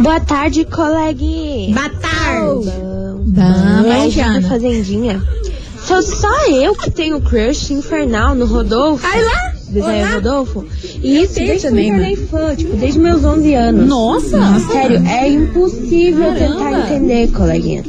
Boa 0.00 0.20
tarde, 0.20 0.66
coleguinha. 0.66 1.74
Boa 1.74 1.88
tarde. 1.88 2.70
Vamos, 3.26 4.14
da 4.14 4.48
Fazendinha. 4.48 5.22
Sou 5.86 6.02
só 6.02 6.46
eu 6.50 6.74
que 6.76 6.90
tenho 6.90 7.18
crush 7.22 7.72
infernal 7.72 8.34
no 8.34 8.44
Rodolfo. 8.44 9.06
Ai 9.06 9.24
lá. 9.24 9.57
Desenho 9.70 9.98
Olá. 10.06 10.14
Rodolfo. 10.14 10.64
E 11.02 11.22
isso 11.22 11.34
desde 11.34 11.58
que 11.60 11.66
eu 11.66 11.70
também, 11.70 11.90
me 11.92 11.98
tornei 11.98 12.16
fã, 12.16 12.54
tipo, 12.56 12.76
desde 12.76 12.98
meus 12.98 13.24
11 13.24 13.54
anos. 13.54 13.86
Nossa! 13.88 14.38
Sério, 14.70 15.02
é 15.06 15.28
impossível 15.28 16.32
Caramba. 16.34 16.56
tentar 16.58 16.94
entender, 16.94 17.28
coleguinha. 17.32 17.84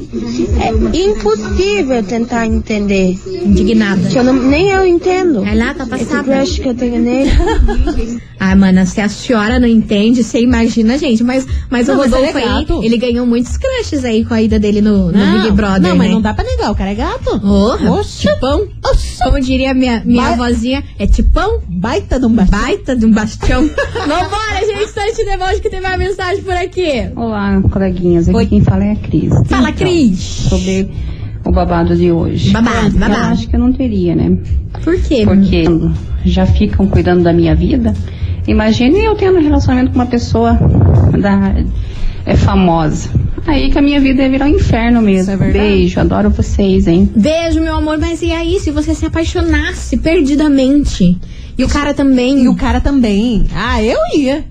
É 0.62 0.98
impossível 0.98 2.04
tentar 2.04 2.46
entender. 2.48 3.18
Indignada. 3.46 4.02
Que 4.10 4.18
eu 4.18 4.24
não, 4.24 4.34
nem 4.34 4.70
eu 4.70 4.86
entendo. 4.86 5.42
Vai 5.42 5.56
lá, 5.56 5.74
tá 5.74 5.84
Esse 5.84 6.06
passada. 6.06 6.24
crush 6.24 6.60
que 6.60 6.68
eu 6.70 6.76
tenho 6.76 7.00
nele. 7.02 7.30
Ai, 8.40 8.56
mana, 8.56 8.86
se 8.86 9.02
a 9.02 9.10
senhora 9.10 9.60
não 9.60 9.68
entende, 9.68 10.24
você 10.24 10.40
imagina, 10.42 10.98
gente. 10.98 11.24
Mas, 11.24 11.46
mas 11.70 11.88
Não, 11.88 11.96
o 11.96 11.98
mas 11.98 12.12
Rodolfo 12.12 12.38
ele 12.38 12.46
é 12.48 12.50
aí, 12.52 12.66
ele 12.84 12.98
ganhou 12.98 13.26
muitos 13.26 13.58
crushes 13.58 14.06
aí 14.06 14.24
com 14.24 14.34
a 14.34 14.42
ida 14.42 14.58
dele 14.58 14.82
no, 14.82 15.12
no 15.12 15.42
Big 15.42 15.52
Brother, 15.52 15.82
Não, 15.82 15.98
mas 15.98 16.08
né? 16.08 16.14
não 16.14 16.22
dá 16.22 16.34
pra 16.34 16.44
negar, 16.46 16.72
o 16.72 16.76
cara 16.76 16.92
é 16.92 16.96
gato. 16.96 17.38
Porra, 17.40 17.92
Oxe. 18.00 18.28
tipão. 18.28 18.66
Oxe. 18.86 19.22
Como 19.22 19.40
diria 19.42 19.74
minha, 19.74 20.02
minha 20.06 20.24
Vai- 20.24 20.34
avózinha, 20.34 20.84
é 20.98 21.06
tipão? 21.06 21.60
Baita 21.72 22.20
de 22.20 22.26
um 22.26 22.34
baixo. 22.34 22.52
Baita 22.52 22.96
de 22.96 23.06
um 23.06 23.12
bastião. 23.12 23.62
Vambora, 23.94 24.66
gente, 24.66 24.88
Sante 24.90 25.24
Devolte 25.24 25.62
que 25.62 25.70
tem 25.70 25.80
mais 25.82 26.00
mensagem 26.00 26.42
por 26.44 26.54
aqui. 26.54 27.10
Olá, 27.16 27.62
coleguinhas. 27.72 28.28
Aqui 28.28 28.38
Oi. 28.38 28.46
quem 28.48 28.62
fala 28.62 28.86
é 28.86 28.92
a 28.94 28.96
Cris. 28.96 29.30
Fala, 29.46 29.70
Então, 29.70 29.74
Cris. 29.74 30.20
Sobre 30.20 30.90
o 31.46 31.52
babado 31.52 31.96
de 31.96 32.12
hoje. 32.12 32.52
Babado, 32.52 32.88
Eu 32.88 33.00
babado. 33.00 33.34
acho 33.34 33.48
que 33.48 33.56
eu 33.56 33.60
não 33.60 33.72
teria, 33.72 34.16
né? 34.16 34.36
Por 34.84 35.00
quê? 35.00 35.22
Porque 35.26 35.64
já 36.26 36.46
ficam 36.46 36.88
cuidando 36.88 37.22
da 37.24 37.32
minha 37.32 37.56
vida. 37.56 37.94
Imagine 38.48 39.04
eu 39.04 39.16
tendo 39.16 39.38
um 39.38 39.44
relacionamento 39.44 39.92
com 39.92 39.96
uma 40.00 40.08
pessoa 40.08 40.54
da, 41.20 41.54
é 42.26 42.36
famosa. 42.36 43.10
Aí 43.48 43.70
que 43.72 43.78
a 43.78 43.82
minha 43.82 44.00
vida 44.00 44.22
ia 44.24 44.30
virar 44.30 44.46
um 44.46 44.50
inferno 44.50 45.00
Isso 45.10 45.30
é 45.30 45.36
mesmo. 45.36 45.38
verdade. 45.38 45.60
Beijo, 45.68 46.00
adoro 46.00 46.30
vocês, 46.30 46.88
hein? 46.88 47.10
Beijo, 47.16 47.62
meu 47.62 47.76
amor, 47.76 47.98
mas 47.98 48.22
e 48.22 48.32
aí 48.32 48.60
se 48.60 48.72
você 48.72 48.94
se 48.94 49.06
apaixonasse 49.06 49.98
perdidamente? 49.98 51.18
E 51.58 51.64
o 51.64 51.68
cara 51.68 51.94
também? 51.94 52.44
E 52.44 52.48
o 52.48 52.56
cara 52.56 52.80
também. 52.80 53.46
Ah, 53.54 53.84
eu 53.84 53.98
ia. 54.18 54.46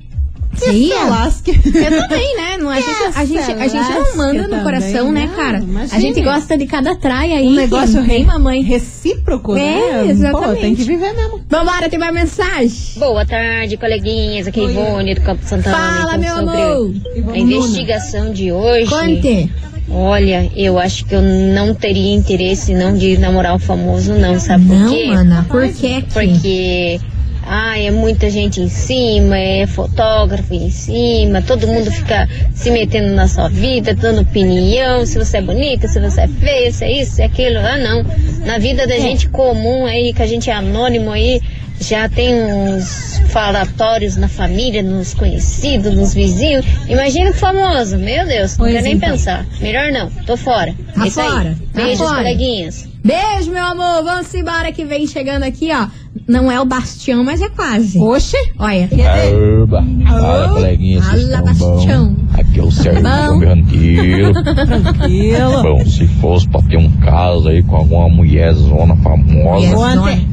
Você 0.52 0.72
ia? 0.72 0.98
Se 0.98 1.04
lasque. 1.10 1.50
Eu 1.64 2.02
também, 2.02 2.36
né? 2.36 2.56
Não, 2.58 2.68
a, 2.68 2.80
gente, 2.80 2.88
a, 3.14 3.24
gente, 3.24 3.52
a 3.52 3.68
gente 3.68 3.90
não 3.92 4.16
manda 4.16 4.42
no 4.42 4.48
também, 4.48 4.64
coração, 4.64 5.12
né, 5.12 5.26
não, 5.26 5.34
cara? 5.36 5.58
A 5.58 5.62
imagina. 5.62 6.00
gente 6.00 6.20
gosta 6.20 6.58
de 6.58 6.66
cada 6.66 6.96
traia 6.96 7.36
aí. 7.38 7.46
Um 7.46 7.52
negócio 7.54 8.02
que 8.02 8.08
tem 8.08 8.18
re- 8.20 8.24
mamãe. 8.24 8.62
recíproco, 8.62 9.56
É, 9.56 9.58
né? 9.58 10.02
Pô, 10.04 10.10
exatamente. 10.10 10.60
tem 10.60 10.74
que 10.74 10.82
viver 10.82 11.12
mesmo. 11.14 11.40
Vambora, 11.48 11.88
tem 11.88 11.98
mais 11.98 12.12
mensagem? 12.12 12.70
Boa 12.96 13.24
tarde, 13.24 13.76
coleguinhas. 13.76 14.48
Aqui 14.48 14.60
é 14.60 14.64
Ivone 14.64 15.14
do 15.14 15.20
Campo 15.20 15.44
Santana. 15.44 15.76
Fala, 15.76 16.16
Então, 16.16 16.20
meu 16.20 16.36
amor. 16.52 16.92
A 17.32 17.38
investigação 17.38 18.32
de 18.32 18.50
hoje. 18.50 18.90
Conte. 18.90 19.52
Olha, 19.90 20.50
eu 20.54 20.78
acho 20.78 21.04
que 21.06 21.14
eu 21.14 21.22
não 21.22 21.72
teria 21.74 22.14
interesse 22.14 22.74
não 22.74 22.92
de 22.94 23.16
namorar 23.16 23.54
um 23.54 23.58
famoso, 23.58 24.12
não, 24.12 24.38
sabe 24.38 24.66
por 24.66 24.76
Não, 24.76 24.90
quê? 24.92 25.06
mana, 25.06 25.46
por 25.48 25.66
que 25.72 26.02
que? 26.02 26.12
Porque 26.12 27.00
ai, 27.48 27.86
é 27.86 27.90
muita 27.90 28.28
gente 28.30 28.60
em 28.60 28.68
cima, 28.68 29.38
é 29.38 29.66
fotógrafo 29.66 30.52
em 30.54 30.70
cima, 30.70 31.40
todo 31.42 31.66
mundo 31.66 31.90
fica 31.90 32.28
se 32.54 32.70
metendo 32.70 33.14
na 33.14 33.26
sua 33.26 33.48
vida, 33.48 33.94
dando 33.94 34.20
opinião, 34.20 35.06
se 35.06 35.18
você 35.18 35.38
é 35.38 35.42
bonita, 35.42 35.88
se 35.88 35.98
você 35.98 36.20
é 36.22 36.28
feia, 36.28 36.70
se 36.72 36.84
é 36.84 37.00
isso, 37.02 37.12
se 37.16 37.22
é 37.22 37.24
aquilo. 37.24 37.58
Ah, 37.58 37.76
não. 37.78 38.04
Na 38.44 38.58
vida 38.58 38.86
da 38.86 38.98
gente 38.98 39.28
comum 39.28 39.86
aí, 39.86 40.12
que 40.12 40.22
a 40.22 40.26
gente 40.26 40.50
é 40.50 40.52
anônimo 40.52 41.10
aí, 41.10 41.40
já 41.80 42.08
tem 42.08 42.34
uns 42.34 43.20
falatórios 43.28 44.16
na 44.16 44.26
família, 44.28 44.82
nos 44.82 45.14
conhecidos, 45.14 45.94
nos 45.94 46.12
vizinhos. 46.12 46.66
Imagina 46.88 47.30
o 47.30 47.34
famoso, 47.34 47.96
meu 47.98 48.26
Deus, 48.26 48.52
não 48.56 48.64
Pois 48.64 48.72
quero 48.72 48.84
nem 48.84 48.94
então. 48.94 49.10
pensar. 49.10 49.46
Melhor 49.60 49.92
não, 49.92 50.10
tô 50.26 50.36
fora. 50.36 50.74
Tá 50.94 51.04
É 51.04 51.08
isso 51.08 51.20
aí. 51.20 51.28
fora, 51.30 51.56
tá 51.72 51.82
Beijos, 51.82 51.98
fora. 51.98 52.16
coleguinhas. 52.16 52.88
Beijo, 53.04 53.50
meu 53.52 53.64
amor. 53.64 54.02
Vamos 54.02 54.34
embora 54.34 54.72
que 54.72 54.84
vem 54.84 55.06
chegando 55.06 55.44
aqui, 55.44 55.70
ó. 55.72 55.86
Não 56.28 56.52
é 56.52 56.60
o 56.60 56.64
Bastião, 56.66 57.24
mas 57.24 57.40
é 57.40 57.48
quase. 57.48 57.98
Oxe. 57.98 58.36
Olha. 58.58 58.84
Arba. 58.84 59.82
Fala, 60.06 60.48
coleguinha, 60.50 61.00
Fala, 61.00 61.40
Bastião. 61.42 62.12
bom? 62.12 62.38
Aqui 62.38 62.60
é 62.60 62.62
o 62.62 62.70
Sérgio 62.70 63.02
Bom. 63.02 63.38
do 63.38 63.46
Ranqueiro. 63.46 64.32
Tranquilo. 64.44 65.62
Bom, 65.62 65.86
se 65.86 66.06
fosse 66.06 66.46
pra 66.46 66.60
ter 66.60 66.76
um 66.76 66.90
caso 66.98 67.48
aí 67.48 67.62
com 67.62 67.76
alguma 67.76 68.10
mulher 68.10 68.52
zona 68.52 68.94
famosa. 68.96 69.74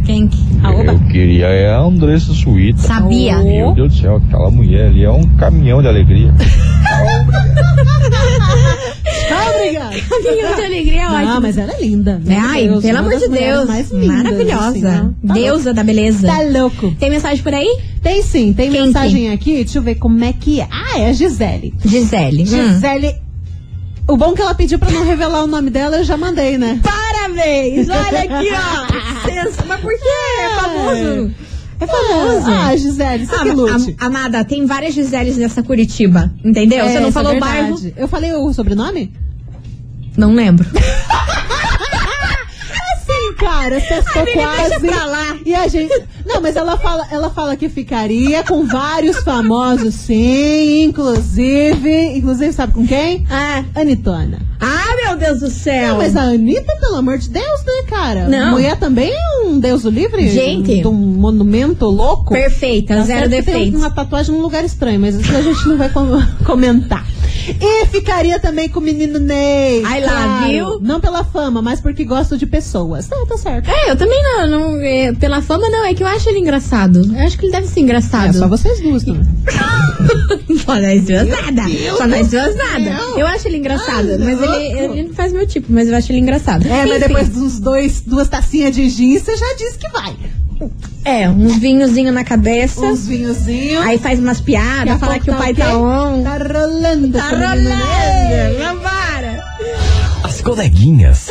Quem 0.06 0.30
eu 0.86 1.00
queria 1.10 1.46
é 1.46 1.74
a 1.74 1.80
Andressa 1.80 2.34
Suíta. 2.34 2.80
Sabia. 2.80 3.38
Meu 3.38 3.74
Deus 3.74 3.94
do 3.94 4.00
céu, 4.02 4.18
aquela 4.18 4.52
mulher 4.52 4.88
ali 4.88 5.06
é 5.06 5.12
um 5.12 5.24
caminhão 5.38 5.82
de 5.82 5.88
alegria. 5.88 6.34
Tá, 9.28 9.52
obrigada. 9.56 9.96
Caminhão 10.24 10.56
de 10.56 10.62
alegria 10.64 11.02
é 11.02 11.08
ótimo. 11.08 11.26
Não, 11.26 11.42
mas 11.42 11.58
ela 11.58 11.72
é 11.74 11.82
linda. 11.82 12.22
É, 12.26 12.30
Meu 12.30 12.40
Ai, 12.40 12.68
Deus, 12.68 12.84
pelo 12.84 12.98
amor 13.00 13.16
de 13.18 13.28
Deus. 13.28 13.70
lindas, 13.70 13.92
Maravilhosa. 13.92 14.68
assim, 14.70 14.82
né? 14.82 15.10
Tá 15.28 15.34
Deusa 15.34 15.74
da 15.74 15.84
beleza. 15.84 16.28
Tá 16.28 16.42
louco. 16.42 16.92
Tem 17.00 17.10
mensagem 17.10 17.44
por 17.44 17.54
aí? 17.54 17.80
Tem 18.02 18.22
sim, 18.22 18.54
tem 18.54 18.72
Quem 18.72 18.84
mensagem 18.84 19.32
aqui. 19.32 19.56
Deixa 19.56 19.78
eu 19.80 19.82
ver 19.82 19.96
como 19.96 20.24
é 20.24 20.34
que 20.34 20.62
é. 20.62 20.68
Ah, 20.72 21.00
é 21.00 21.10
a 21.10 21.14
Gisele. 21.14 21.74
Gisele. 21.84 22.44
Hum. 22.44 22.46
Gisele. 22.46 23.16
O 24.08 24.16
bom 24.18 24.34
que 24.34 24.42
ela 24.42 24.54
pediu 24.54 24.78
pra 24.78 24.92
não 24.92 25.04
revelar 25.04 25.44
o 25.44 25.48
nome 25.48 25.72
dela, 25.72 25.98
eu 25.98 26.04
já 26.04 26.16
mandei, 26.16 26.60
né? 26.60 26.80
Parabéns! 26.84 27.88
Olha 27.90 28.20
aqui, 28.22 28.50
ó. 28.54 29.66
Mas 29.66 29.82
por 29.82 29.92
que 29.92 30.08
é 30.08 30.50
famoso? 30.62 31.32
É 31.80 31.86
famoso. 31.88 32.46
Ah, 32.50 32.76
Gisele, 32.76 33.26
você 33.26 33.36
Ah, 33.36 33.40
que 33.44 33.52
lute. 33.52 33.72
am- 34.00 34.08
amada, 34.08 34.44
tem 34.46 34.66
várias 34.66 34.94
Giseles 34.94 35.36
nessa 35.38 35.62
Curitiba, 35.62 36.32
entendeu? 36.44 36.86
É, 36.86 36.92
Você 36.92 37.00
não 37.00 37.10
isso 37.10 37.14
falou 37.14 37.34
é 37.34 37.38
o 37.38 37.40
bairro? 37.40 37.80
Eu 37.98 38.08
falei 38.08 38.34
o 38.34 38.54
sobrenome? 38.54 39.12
Não 40.18 40.34
lembro. 40.34 40.66
Cara, 43.46 43.78
acertou 43.78 44.22
Amiga, 44.24 44.42
quase. 44.42 44.80
deixa 44.82 45.06
lá. 45.06 45.38
E 45.46 45.54
a 45.54 45.68
gente. 45.68 46.04
Não, 46.26 46.42
mas 46.42 46.56
ela 46.56 46.78
fala, 46.78 47.06
ela 47.12 47.30
fala 47.30 47.56
que 47.56 47.70
ficaria 47.70 48.44
com 48.44 48.66
vários 48.66 49.18
famosos, 49.20 49.94
sim, 49.94 50.84
inclusive. 50.84 52.18
Inclusive, 52.18 52.54
sabe 52.54 52.74
com 52.74 52.86
quem? 52.88 53.26
Ah, 53.30 53.64
Anitona. 53.76 54.40
ah, 54.60 54.96
meu 55.06 55.18
Deus 55.18 55.40
do 55.42 55.50
céu. 55.50 55.90
Não, 55.90 55.98
mas 55.98 56.16
a 56.16 56.22
Anitta, 56.24 56.76
pelo 56.80 56.96
amor 56.96 57.18
de 57.18 57.30
Deus, 57.30 57.64
né, 57.66 57.84
cara? 57.88 58.28
Não. 58.28 58.52
Mulher 58.52 58.78
também 58.80 59.12
é 59.14 59.44
um 59.48 59.60
Deus 59.60 59.84
do 59.84 59.90
livre? 59.90 60.28
Gente. 60.30 60.82
De 60.82 60.88
um 60.88 60.94
monumento 60.94 61.86
louco? 61.86 62.34
Perfeita, 62.34 62.96
Tá 62.96 63.02
zero 63.04 63.30
tem 63.30 63.42
defeitos. 63.42 63.80
uma 63.80 63.90
tatuagem 63.92 64.34
num 64.34 64.42
lugar 64.42 64.64
estranho, 64.66 65.00
mas 65.00 65.16
isso 65.16 65.36
a 65.36 65.42
gente 65.42 65.68
não 65.68 65.78
vai 65.78 65.90
com- 65.90 66.06
comentar. 66.46 67.06
E 67.62 67.86
ficaria 67.88 68.40
também 68.40 68.68
com 68.68 68.80
o 68.80 68.84
menino 68.84 69.20
Ney. 69.20 69.84
Ai 69.86 70.02
lá, 70.04 70.12
claro. 70.12 70.48
viu? 70.48 70.80
Não 70.82 71.00
pela 71.00 71.24
fama, 71.24 71.62
mas 71.62 71.80
porque 71.80 72.04
gosto 72.04 72.36
de 72.40 72.48
pessoas. 72.48 73.06
Tá, 73.08 73.16
tá 73.30 73.35
certo. 73.38 73.70
É, 73.70 73.92
eu 73.92 73.96
também 73.96 74.22
não, 74.24 74.48
não 74.48 74.82
é, 74.82 75.14
pela 75.14 75.42
fama 75.42 75.70
não, 75.70 75.86
é 75.86 75.94
que 75.94 76.04
eu 76.04 76.08
acho 76.08 76.30
ele 76.30 76.40
engraçado. 76.40 77.02
Eu 77.16 77.26
acho 77.26 77.38
que 77.38 77.46
ele 77.46 77.52
deve 77.52 77.68
ser 77.68 77.80
engraçado. 77.82 78.30
É 78.30 78.34
só 78.34 78.48
vocês 78.48 78.80
duas 78.82 79.04
também. 79.04 79.24
Só 80.66 80.76
nós 80.80 81.04
duas 81.04 81.28
nada. 81.28 81.64
Só 81.98 82.08
nós 82.08 82.28
duas 82.30 82.56
nada. 82.56 82.90
Eu 83.18 83.28
acho 83.28 83.48
ele 83.48 83.58
engraçado, 83.58 84.14
Ah, 84.14 84.18
mas 84.20 84.42
ele, 84.42 84.80
ele 84.80 85.04
não 85.04 85.14
faz 85.14 85.32
meu 85.34 85.46
tipo, 85.46 85.68
mas 85.72 85.88
eu 85.88 85.96
acho 85.96 86.12
ele 86.12 86.20
engraçado. 86.20 86.66
É, 86.68 86.86
mas 86.86 86.98
Enfim. 86.98 87.00
depois 87.08 87.30
dos 87.30 87.60
dois, 87.60 88.02
duas 88.02 88.28
tacinhas 88.28 88.74
de 88.74 88.90
gin, 88.90 89.18
você 89.20 89.36
já 89.36 89.54
disse 89.58 89.78
que 89.78 89.90
vai. 89.90 90.16
É, 91.04 91.30
uns 91.30 91.58
vinhozinhos 91.58 92.14
na 92.14 92.24
cabeça. 92.24 92.82
Uns 92.82 93.06
vinhozinhos. 93.08 93.86
Aí 93.86 93.98
faz 93.98 94.20
umas 94.20 94.40
piadas, 94.42 95.00
fala 95.00 95.20
que 95.20 95.30
o 95.30 95.34
tá 95.34 95.40
pai 95.40 95.52
o 95.52 95.56
quê? 95.56 95.62
tá 95.62 95.78
on. 95.78 96.24
Tá 96.24 96.38
rolando. 96.38 97.18
Tá 97.18 97.32
Ney. 97.32 97.48
rolando. 97.48 98.58
Vambora. 98.64 99.44
As 100.24 100.42
coleguinhas. 100.42 101.30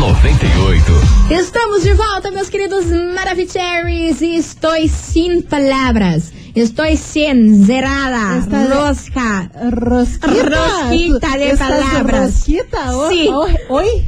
Da 0.00 0.06
98. 0.06 0.92
Estamos 1.30 1.82
de 1.82 1.92
volta, 1.94 2.30
meus 2.30 2.48
queridos 2.48 2.86
Maravicheries. 3.14 4.20
e 4.20 4.36
Estou 4.36 4.72
sem 4.88 5.42
palavras. 5.42 6.32
Estou 6.54 6.96
sem 6.96 7.64
zerada. 7.64 8.38
Está- 8.38 8.74
Rosca. 8.74 9.50
Rosquita. 9.88 10.28
Rosquita 10.28 11.28
de 11.38 11.44
Estás 11.44 11.58
palavras. 11.84 12.34
Rosquita? 12.34 12.96
O- 12.96 13.08
Sim. 13.08 13.28
o- 13.28 13.74
Oi? 13.74 14.04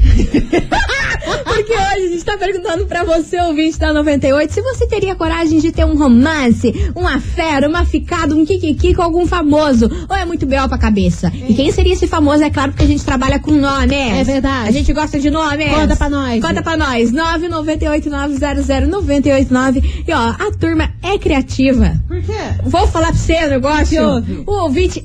Porque 1.44 1.72
hoje 1.72 2.06
a 2.06 2.08
gente 2.08 2.24
tá 2.24 2.36
perguntando 2.36 2.86
pra 2.86 3.04
você, 3.04 3.40
ouvinte 3.40 3.78
da 3.78 3.92
98, 3.92 4.52
se 4.52 4.62
você 4.62 4.86
teria 4.86 5.14
coragem 5.14 5.58
de 5.58 5.72
ter 5.72 5.84
um 5.84 5.96
romance, 5.96 6.72
uma 6.94 7.20
fera, 7.20 7.68
uma 7.68 7.84
ficada, 7.84 8.34
um 8.34 8.44
kikiki 8.44 8.94
com 8.94 9.02
algum 9.02 9.26
famoso. 9.26 9.90
Ou 10.08 10.16
é 10.16 10.24
muito 10.24 10.46
B.O. 10.46 10.68
pra 10.68 10.78
cabeça. 10.78 11.32
E 11.34 11.54
quem 11.54 11.70
seria 11.72 11.92
esse 11.92 12.06
famoso? 12.06 12.42
É 12.42 12.50
claro 12.50 12.72
porque 12.72 12.84
a 12.84 12.88
gente 12.88 13.04
trabalha 13.04 13.38
com 13.38 13.52
nomes. 13.52 13.92
É 13.92 14.24
verdade. 14.24 14.68
A 14.68 14.72
gente 14.72 14.92
gosta 14.92 15.18
de 15.18 15.30
nomes. 15.30 15.70
Conta 15.72 15.96
pra 15.96 16.10
nós. 16.10 16.40
Conta 16.42 16.62
pra 16.62 16.76
nós. 16.76 17.12
998900989. 17.12 20.04
E 20.06 20.12
ó, 20.12 20.16
a 20.16 20.50
turma 20.58 20.90
é 21.02 21.18
criativa. 21.18 21.94
Por 22.06 22.22
quê? 22.22 22.32
Vou 22.64 22.86
falar 22.86 23.08
pra 23.08 23.16
você 23.16 23.44
o 23.44 23.50
negócio. 23.50 23.88
Que 23.88 23.98
houve? 24.00 24.42
O 24.46 24.52
ouvinte 24.62 25.00
é 25.00 25.04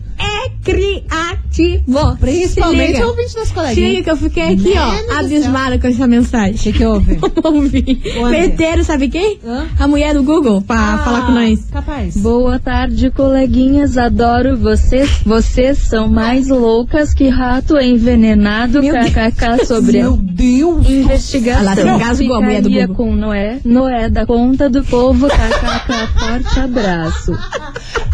criativo. 0.66 2.18
Principalmente 2.20 3.02
o 3.02 3.08
ouvinte 3.08 3.36
das 3.36 3.48
Chega 3.48 3.54
coleguinhas. 3.62 4.04
que 4.04 4.12
eu 4.12 4.18
fiquei 4.18 4.44
aqui, 4.54 4.74
Mano 4.74 5.08
ó, 5.10 5.20
abismada 5.20 5.80
com 5.80 5.88
essa 5.88 6.08
mensagem. 6.08 6.56
O 6.56 6.60
que, 6.60 6.74
que 6.74 6.86
houve? 6.86 7.16
Vamos 7.42 7.64
ouvir. 7.66 8.02
O 8.18 8.26
André. 8.26 8.42
Meteram, 8.48 8.84
sabe 8.84 9.10
quem? 9.10 9.40
Hã? 9.46 9.68
A 9.80 9.88
mulher 9.88 10.14
do 10.14 10.24
Google, 10.24 10.62
pra 10.62 10.98
falar 10.98 11.26
com 11.28 11.32
nós. 11.34 11.66
Capaz. 11.72 12.18
Boa 12.18 12.60
tarde, 12.60 13.10
coleguinhas. 13.12 13.98
Adoro 13.98 14.58
vocês. 14.58 15.22
Vocês 15.26 15.78
são 15.78 16.08
mais 16.10 16.50
loucas 16.50 17.14
que 17.14 17.28
rato 17.30 17.78
envenenado. 17.78 18.82
Meu 18.82 18.94
KKK 18.96 19.66
sobre 19.66 20.00
Meu 20.00 20.18
Deus. 20.18 20.90
investigação. 20.90 21.62
Ela 21.62 21.76
se 21.76 21.88
engasgou, 21.88 22.36
a 22.36 22.42
mulher 22.42 22.62
do 22.62 22.70
Google. 22.70 22.96
com 22.96 23.16
Noé. 23.16 23.60
Noé 23.64 24.10
da 24.10 24.26
conta 24.26 24.70
do 24.70 24.84
povo. 24.84 25.28
KKK. 25.28 26.20
Forte 26.20 26.60
abraço. 26.60 27.32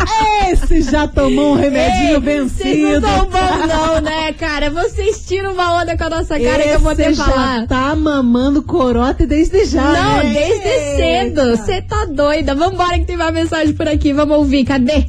Esse 0.52 0.82
já 0.82 1.08
tomou 1.08 1.54
um 1.54 1.56
remedinho 1.56 2.20
Vocês 2.22 2.54
vencido. 2.56 3.02
não 3.02 3.10
são 3.10 3.26
bons 3.26 3.68
não, 3.68 4.02
né, 4.02 4.34
cara? 4.34 4.70
Vocês 4.70 5.24
tiram 5.28 5.54
uma 5.54 5.82
onda 5.82 5.98
com 5.98 6.04
a 6.04 6.10
nossa 6.10 6.40
cara 6.40 6.64
que 6.64 6.70
eu 6.70 6.80
vou 6.80 6.96
ter 6.96 7.12
Esse 7.12 7.22
que 7.24 7.30
falar. 7.30 7.60
já 7.62 7.68
tá 7.68 7.96
mamando 7.96 8.62
corote 8.64 9.26
desde 9.26 9.66
já. 9.66 9.82
Não, 9.82 10.24
né? 10.24 10.34
desde 10.34 10.96
cedo. 10.98 11.58
Você 11.58 11.82
tá 11.82 12.06
doida. 12.06 12.54
Vambora 12.56 13.00
que 13.00 13.06
tem 13.06 13.16
uma 13.16 13.32
mensagem 13.32 13.74
por 13.74 13.88
aqui. 13.88 14.12
Vamos 14.14 14.38
ouvir. 14.38 14.66
Cadê? 14.66 15.06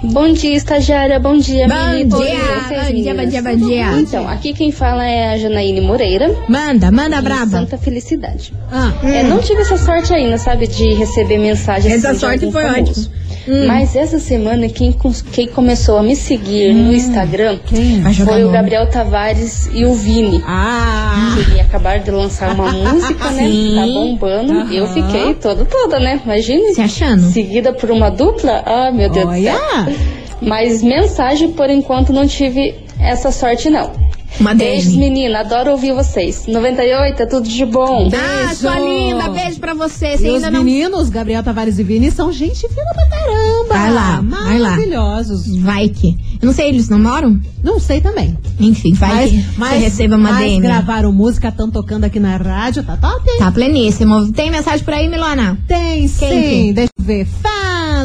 Bom 0.00 0.32
dia, 0.32 0.54
estagiária. 0.56 1.18
Bom 1.18 1.36
dia, 1.38 1.66
Bom 1.66 1.74
menino. 1.88 2.18
dia, 2.18 2.38
bom 2.38 3.02
dia, 3.02 3.14
bom 3.14 3.26
dia, 3.26 3.42
bom 3.42 3.56
dia. 3.56 4.00
Então, 4.00 4.28
aqui 4.28 4.52
quem 4.52 4.70
fala 4.70 5.04
é 5.04 5.30
a 5.34 5.38
Janaíne 5.38 5.80
Moreira. 5.80 6.32
Manda, 6.48 6.88
manda 6.92 7.20
braba. 7.20 7.50
Santa 7.50 7.76
Felicidade. 7.76 8.52
Ah, 8.70 8.92
É, 9.02 9.24
não 9.24 9.38
tive 9.40 9.62
essa 9.62 9.76
sorte 9.76 10.14
ainda, 10.14 10.38
sabe, 10.38 10.68
de 10.68 10.94
receber 10.94 11.38
mensagens 11.38 11.92
Essa 11.94 12.10
assim, 12.10 12.20
sorte 12.20 12.52
foi 12.52 12.62
famoso. 12.62 12.80
ótima. 13.10 13.18
Hum. 13.48 13.66
Mas 13.66 13.96
essa 13.96 14.18
semana, 14.18 14.68
quem, 14.68 14.94
quem 15.32 15.48
começou 15.48 15.96
a 15.98 16.02
me 16.02 16.14
seguir 16.14 16.74
no 16.74 16.92
Instagram 16.92 17.58
quem? 17.64 18.02
Foi 18.14 18.44
o. 18.44 18.50
Gabriel 18.50 18.88
Tavares 18.90 19.68
e 19.72 19.84
o 19.84 19.94
Vini. 19.94 20.42
Ah, 20.46 21.34
Que 21.54 21.60
acabaram 21.60 22.02
de 22.02 22.10
lançar 22.10 22.54
uma 22.54 22.70
música, 22.72 23.30
né? 23.30 23.44
Sim. 23.46 23.74
Tá 23.74 23.86
bombando. 23.86 24.52
Aham. 24.52 24.72
Eu 24.72 24.86
fiquei 24.88 25.34
toda, 25.34 25.64
toda, 25.64 25.98
né? 25.98 26.20
Imagine. 26.24 26.74
Se 26.74 26.80
achando? 26.82 27.22
Seguida 27.22 27.72
por 27.72 27.90
uma 27.90 28.10
dupla. 28.10 28.62
Ah, 28.66 28.90
meu 28.92 29.08
Deus 29.10 29.26
do 29.26 29.42
céu. 29.42 29.54
olha. 29.54 29.96
Mas 30.40 30.82
mensagem, 30.82 31.50
por 31.52 31.68
enquanto, 31.70 32.12
não 32.12 32.26
tive 32.26 32.74
essa 33.00 33.30
sorte, 33.32 33.68
não. 33.70 34.07
Uma 34.40 34.54
Beijos, 34.54 34.94
menina. 34.94 35.40
Adoro 35.40 35.72
ouvir 35.72 35.92
vocês. 35.92 36.46
98, 36.46 37.22
é 37.22 37.26
tudo 37.26 37.48
de 37.48 37.64
bom. 37.64 38.08
Ah, 38.14 38.54
sua 38.54 38.74
Beijo. 38.74 38.86
linda. 38.86 39.28
Beijo 39.30 39.58
pra 39.58 39.74
você. 39.74 40.16
Você 40.16 40.28
E 40.28 40.36
os 40.36 40.42
não... 40.42 40.62
meninos, 40.62 41.08
Gabriel 41.08 41.42
Tavares 41.42 41.78
e 41.78 41.82
Vini, 41.82 42.10
são 42.10 42.32
gente 42.32 42.68
fina 42.68 42.92
pra 42.94 43.06
caramba. 43.08 43.68
Vai 43.74 43.92
lá, 43.92 44.20
vai 44.22 44.58
lá. 44.58 44.70
Maravilhosos. 44.70 45.56
Vai 45.58 45.88
que... 45.88 46.16
Eu 46.40 46.46
não 46.46 46.52
sei, 46.52 46.68
eles 46.68 46.88
namoram? 46.88 47.40
Não 47.64 47.80
sei 47.80 48.00
também. 48.00 48.38
Enfim, 48.60 48.92
vai 48.94 49.08
mas, 49.14 49.30
que 49.30 49.44
mas, 49.56 49.70
você 49.72 49.78
receba 49.78 50.16
uma 50.16 50.30
mas 50.32 50.44
DM. 50.50 50.60
gravaram 50.60 51.12
música, 51.12 51.48
estão 51.48 51.68
tocando 51.68 52.04
aqui 52.04 52.20
na 52.20 52.36
rádio, 52.36 52.84
tá 52.84 52.96
top, 52.96 53.28
hein? 53.28 53.38
Tá 53.40 53.50
pleníssimo. 53.50 54.30
Tem 54.32 54.48
mensagem 54.50 54.84
por 54.84 54.94
aí, 54.94 55.08
Milona? 55.08 55.58
Tem 55.66 56.06
sim, 56.06 56.26
Quem? 56.28 56.72
deixa 56.74 56.92
eu 56.96 57.04
ver. 57.04 57.26
Fala, 57.26 57.57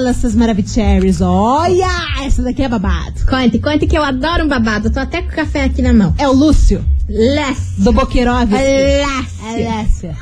essas 0.08 0.36
maravicheries. 0.36 1.22
Olha, 1.22 1.88
essa 2.24 2.42
daqui 2.42 2.64
é 2.64 2.70
babado. 2.70 3.26
Conte, 3.30 3.60
conte 3.60 3.88
que 3.88 3.98
eu 3.98 4.04
adoro 4.04 4.46
um 4.46 4.48
babado. 4.48 4.90
Tô 4.90 5.00
até 5.00 5.22
com 5.22 5.30
o 5.30 5.36
café 5.36 5.64
aqui 5.64 5.82
na 5.82 5.94
mão. 5.94 6.14
É 6.18 6.28
o 6.28 6.34
Lúcio, 6.34 6.84
Lécio. 7.08 7.84
do 7.84 7.92
Boqueirov. 7.94 8.52
Lécio. 8.52 9.54
Lécia. 9.56 10.16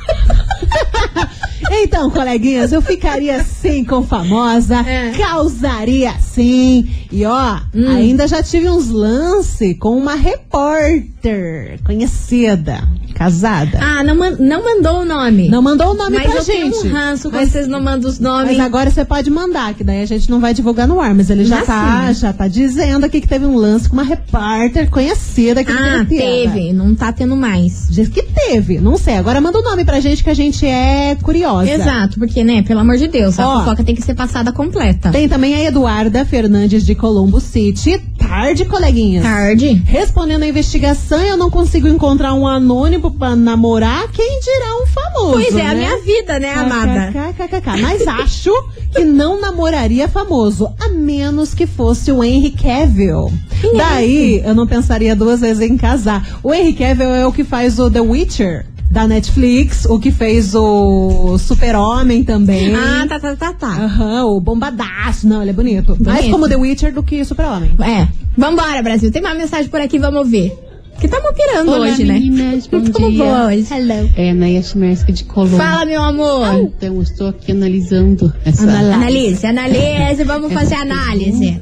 então, 1.70 2.10
coleguinhas, 2.10 2.72
eu 2.72 2.82
ficaria 2.82 3.42
sim 3.44 3.84
com 3.84 4.02
famosa, 4.02 4.80
É. 4.86 5.10
causaria 5.12 6.12
sim. 6.20 6.88
E 7.10 7.24
ó, 7.24 7.56
Hum. 7.74 7.88
ainda 7.88 8.26
já 8.26 8.42
tive 8.42 8.68
uns 8.68 8.88
lance 8.90 9.74
com 9.76 9.96
uma 9.96 10.14
repórter 10.14 11.78
conhecida, 11.84 12.82
casada. 13.12 13.78
Ah, 13.80 14.02
não, 14.02 14.14
man- 14.16 14.36
não 14.38 14.62
mandou 14.64 15.00
o 15.02 15.04
nome. 15.04 15.48
Não 15.48 15.62
mandou 15.62 15.92
o 15.92 15.94
nome 15.94 16.16
Mas 16.16 16.26
pra 16.26 16.36
eu 16.40 16.44
gente. 16.44 16.56
tenho 16.80 16.90
um 16.90 16.92
ranço 16.92 17.30
Mas- 17.32 17.50
vocês 17.50 17.66
não 17.68 17.80
mandam 17.80 18.08
os 18.10 18.18
nomes. 18.18 18.56
Mas 18.56 18.60
agora 18.66 18.90
você 18.90 19.04
pode 19.04 19.30
mandar, 19.30 19.74
que 19.74 19.84
daí 19.84 20.02
a 20.02 20.06
gente 20.06 20.30
não 20.30 20.40
vai 20.40 20.52
divulgar 20.54 20.86
no 20.88 21.00
ar. 21.00 21.14
Mas 21.14 21.30
ele 21.30 21.44
já 21.44 21.56
Mas 21.56 21.66
tá, 21.66 22.04
sim. 22.14 22.20
já 22.20 22.32
tá 22.32 22.48
dizendo 22.48 23.04
aqui 23.06 23.20
que 23.20 23.28
teve 23.28 23.44
um 23.46 23.56
lance 23.56 23.88
com 23.88 23.94
uma 23.94 24.02
repórter 24.02 24.88
conhecida 24.90 25.60
aqui 25.60 25.72
Ah, 25.72 26.04
teve. 26.08 26.72
Não 26.72 26.94
tá 26.94 27.12
tendo 27.12 27.36
mais. 27.36 27.86
Diz 27.90 28.08
que 28.08 28.22
teve, 28.22 28.78
não 28.78 28.96
sei. 28.96 29.16
Agora 29.16 29.40
manda 29.40 29.58
o 29.58 29.62
nome 29.62 29.84
pra 29.84 30.00
gente 30.00 30.22
que 30.24 30.30
a 30.30 30.34
gente 30.34 30.66
é 30.66 31.16
curiosa. 31.22 31.70
Exato, 31.70 32.18
porque, 32.18 32.42
né, 32.44 32.62
pelo 32.62 32.80
amor 32.80 32.96
de 32.96 33.08
Deus, 33.08 33.38
a 33.38 33.48
Ó. 33.48 33.58
fofoca 33.60 33.84
tem 33.84 33.94
que 33.94 34.02
ser 34.02 34.14
passada 34.14 34.52
completa. 34.52 35.10
Tem 35.10 35.28
também 35.28 35.54
a 35.54 35.64
Eduarda 35.64 36.24
Fernandes 36.24 36.84
de 36.84 36.94
Colombo 36.94 37.40
City. 37.40 38.00
Tarde, 38.32 38.64
coleguinhas. 38.64 39.22
Tarde. 39.22 39.82
Respondendo 39.84 40.44
a 40.44 40.48
investigação, 40.48 41.20
eu 41.20 41.36
não 41.36 41.50
consigo 41.50 41.86
encontrar 41.86 42.32
um 42.32 42.48
anônimo 42.48 43.10
pra 43.10 43.36
namorar. 43.36 44.10
Quem 44.10 44.40
dirá 44.40 44.74
um 44.82 44.86
famoso? 44.86 45.32
Pois 45.32 45.54
é, 45.54 45.62
né? 45.62 45.70
a 45.70 45.74
minha 45.74 45.98
vida, 45.98 46.38
né, 46.38 46.54
amada? 46.54 47.12
KKKK. 47.12 47.82
Mas 47.82 48.08
acho 48.08 48.50
que 48.90 49.04
não 49.04 49.38
namoraria 49.38 50.08
famoso, 50.08 50.72
a 50.80 50.88
menos 50.88 51.52
que 51.52 51.66
fosse 51.66 52.10
o 52.10 52.24
Henry 52.24 52.52
Cavill. 52.52 53.30
Quem 53.60 53.74
é 53.74 53.76
Daí 53.76 54.42
eu 54.42 54.54
não 54.54 54.66
pensaria 54.66 55.14
duas 55.14 55.42
vezes 55.42 55.60
em 55.60 55.76
casar. 55.76 56.40
O 56.42 56.54
Henry 56.54 56.72
Cavill 56.72 57.14
é 57.14 57.26
o 57.26 57.32
que 57.32 57.44
faz 57.44 57.78
o 57.78 57.90
The 57.90 58.00
Witcher 58.00 58.64
da 58.92 59.06
Netflix, 59.08 59.86
o 59.86 59.98
que 59.98 60.10
fez 60.10 60.54
o 60.54 61.38
Super-Homem 61.38 62.22
também. 62.24 62.74
Ah, 62.74 63.06
tá, 63.08 63.18
tá, 63.18 63.34
tá, 63.34 63.52
tá. 63.54 63.68
Aham, 63.84 64.26
o 64.26 64.40
bombadaço. 64.40 65.26
Não, 65.26 65.40
ele 65.40 65.50
é 65.50 65.54
bonito. 65.54 65.96
Mais 65.98 66.18
Bonito. 66.18 66.30
como 66.32 66.46
The 66.48 66.56
Witcher 66.56 66.92
do 66.92 67.02
que 67.02 67.24
Super-Homem. 67.24 67.70
É. 67.80 68.06
Vambora, 68.36 68.82
Brasil. 68.82 69.10
Tem 69.10 69.22
uma 69.22 69.34
mensagem 69.34 69.68
por 69.70 69.80
aqui, 69.80 69.98
vamos 69.98 70.28
ver. 70.30 70.54
Que 71.00 71.08
tamo 71.08 71.32
pirando 71.32 71.70
Olá, 71.72 71.86
hoje, 71.88 72.04
né? 72.04 72.14
meninas, 72.14 72.66
bom 72.70 72.82
Tamo 72.82 73.10
boa 73.12 73.46
hoje. 73.46 73.66
Hello. 73.72 74.10
É 74.14 74.34
Naya 74.34 74.62
Chimerska 74.62 75.10
de 75.10 75.24
Colombo. 75.24 75.56
Fala, 75.56 75.86
meu 75.86 76.02
amor. 76.02 76.46
Então, 76.76 76.94
eu 76.96 77.02
estou 77.02 77.28
aqui 77.28 77.50
analisando 77.52 78.30
essa. 78.44 78.70
Analise, 78.70 79.46
analise, 79.46 80.22
vamos 80.22 80.52
fazer 80.52 80.74
análise. 80.74 81.60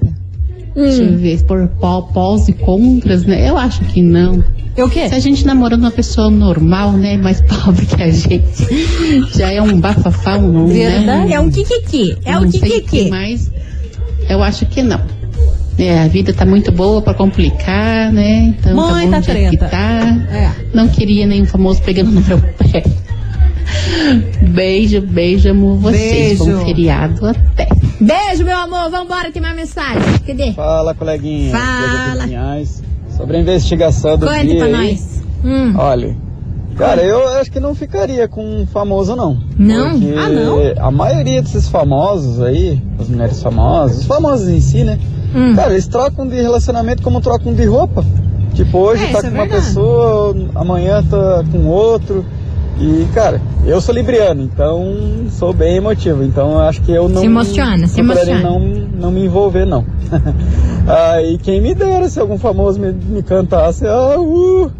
Deixa 0.74 1.02
Hum. 1.02 1.06
eu 1.12 1.18
ver, 1.18 1.42
por 1.44 1.66
pó- 1.80 2.02
pós 2.02 2.48
e 2.48 2.52
contras, 2.52 3.24
né? 3.24 3.48
Eu 3.48 3.56
acho 3.56 3.84
que 3.84 4.02
não. 4.02 4.42
E 4.80 4.82
o 4.82 4.88
quê? 4.88 5.10
Se 5.10 5.14
a 5.14 5.18
gente 5.18 5.44
namorando 5.44 5.82
uma 5.82 5.90
pessoa 5.90 6.30
normal, 6.30 6.92
né? 6.92 7.18
Mais 7.18 7.42
pobre 7.44 7.84
que 7.84 8.02
a 8.02 8.10
gente, 8.10 8.66
já 9.36 9.52
é 9.52 9.60
um 9.60 9.78
bafafá, 9.78 10.38
um 10.38 10.68
Verdade. 10.68 11.04
né? 11.04 11.34
É 11.34 11.38
um 11.38 11.50
kikiki. 11.50 12.16
É 12.24 12.38
um 12.38 12.50
kikiki. 12.50 13.10
mais. 13.10 13.50
Eu 14.26 14.42
acho 14.42 14.64
que 14.64 14.82
não. 14.82 15.02
É, 15.78 15.98
a 15.98 16.08
vida 16.08 16.32
tá 16.32 16.46
muito 16.46 16.72
boa 16.72 17.02
pra 17.02 17.12
complicar, 17.12 18.10
né? 18.10 18.54
Então 18.58 18.74
tá 18.74 18.82
bom 18.82 19.10
do 19.10 19.22
jeito 19.22 19.50
que 19.50 19.58
treta. 19.58 19.68
tá. 19.68 20.26
É. 20.34 20.50
Não 20.72 20.88
queria 20.88 21.26
nenhum 21.26 21.44
famoso 21.44 21.82
pegando 21.82 22.10
no 22.10 22.22
meu 22.22 22.38
pé. 22.38 22.82
Beijo, 24.48 25.02
beijo, 25.02 25.50
amo 25.50 25.74
vocês. 25.76 26.38
Beijo. 26.38 26.56
Bom 26.56 26.64
feriado 26.64 27.26
até. 27.26 27.68
Beijo, 28.00 28.44
meu 28.44 28.56
amor. 28.56 28.90
Vambora, 28.90 29.30
tem 29.30 29.42
mais 29.42 29.54
mensagem. 29.56 30.00
Cadê? 30.26 30.54
Fala, 30.54 30.94
coleguinha. 30.94 31.50
Fala. 31.52 32.26
Sobre 33.20 33.37
a 33.37 33.40
investigação 33.40 34.16
do 34.18 34.26
Conte 34.26 34.46
dia 34.46 34.56
pra 34.56 34.66
aí. 34.66 34.72
nós. 34.92 35.22
Hum. 35.44 35.74
Olha, 35.76 36.16
cara, 36.76 37.02
eu 37.02 37.28
acho 37.38 37.50
que 37.52 37.61
não 37.61 37.74
ficaria 37.74 38.26
com 38.28 38.42
um 38.44 38.66
famoso, 38.66 39.14
não. 39.14 39.38
Não? 39.59 39.90
Porque 40.00 40.14
Ah, 40.18 40.28
não? 40.28 40.59
a 40.87 40.90
maioria 40.90 41.42
desses 41.42 41.68
famosos 41.68 42.40
aí, 42.40 42.80
as 42.98 43.09
mulheres 43.09 43.42
famosas, 43.42 43.98
os 43.98 44.04
famosos 44.06 44.48
em 44.48 44.61
si, 44.61 44.85
né? 44.85 44.98
Hum. 45.35 45.54
Cara, 45.54 45.72
eles 45.72 45.87
trocam 45.87 46.26
de 46.26 46.37
relacionamento 46.40 47.02
como 47.02 47.20
trocam 47.20 47.54
de 47.54 47.64
roupa. 47.64 48.04
Tipo, 48.54 48.78
hoje 48.78 49.04
É, 49.04 49.12
tá 49.12 49.18
isso 49.18 49.26
é 49.26 49.30
com 49.30 49.37
uma 49.37 49.46
pessoa, 49.46 50.37
amanhã 50.54 51.02
tá 51.09 51.44
com 51.52 51.66
outro. 51.66 52.24
E, 52.80 53.06
cara, 53.12 53.42
eu 53.66 53.78
sou 53.78 53.94
libriano, 53.94 54.42
então 54.42 55.26
sou 55.30 55.52
bem 55.52 55.76
emotivo. 55.76 56.24
Então 56.24 56.52
eu 56.52 56.60
acho 56.60 56.80
que 56.80 56.90
eu 56.90 57.10
não. 57.10 57.20
Se 57.20 57.26
emociona, 57.26 57.86
se 57.86 58.00
emociona. 58.00 58.40
Não, 58.40 58.58
não 58.58 59.10
me 59.10 59.26
envolver, 59.26 59.66
não. 59.66 59.84
ah, 60.88 61.22
e 61.22 61.36
quem 61.36 61.60
me 61.60 61.74
dera 61.74 62.08
se 62.08 62.18
algum 62.18 62.38
famoso 62.38 62.80
me, 62.80 62.90
me 62.90 63.22
cantasse, 63.22 63.86
ah, 63.86 64.18
uh, 64.18 64.72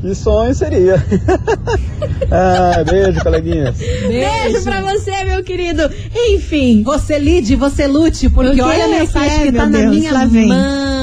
Que 0.00 0.14
sonho 0.14 0.54
seria. 0.54 0.94
ah, 2.30 2.84
beijo, 2.88 3.20
coleguinhas. 3.20 3.76
Beijo 3.78 4.62
pra 4.62 4.80
você, 4.82 5.24
meu 5.24 5.42
querido. 5.42 5.90
Enfim. 6.30 6.84
Você 6.84 7.18
lide, 7.18 7.56
você 7.56 7.88
lute, 7.88 8.30
porque 8.30 8.62
olha 8.62 8.84
a 8.84 8.88
mensagem 8.88 9.38
que 9.38 9.48
é, 9.48 9.50
que 9.50 9.58
tá 9.58 9.66
meu 9.66 9.72
na 9.72 9.90
Deus? 9.90 10.30
minha 10.32 10.46
mão. 10.46 10.99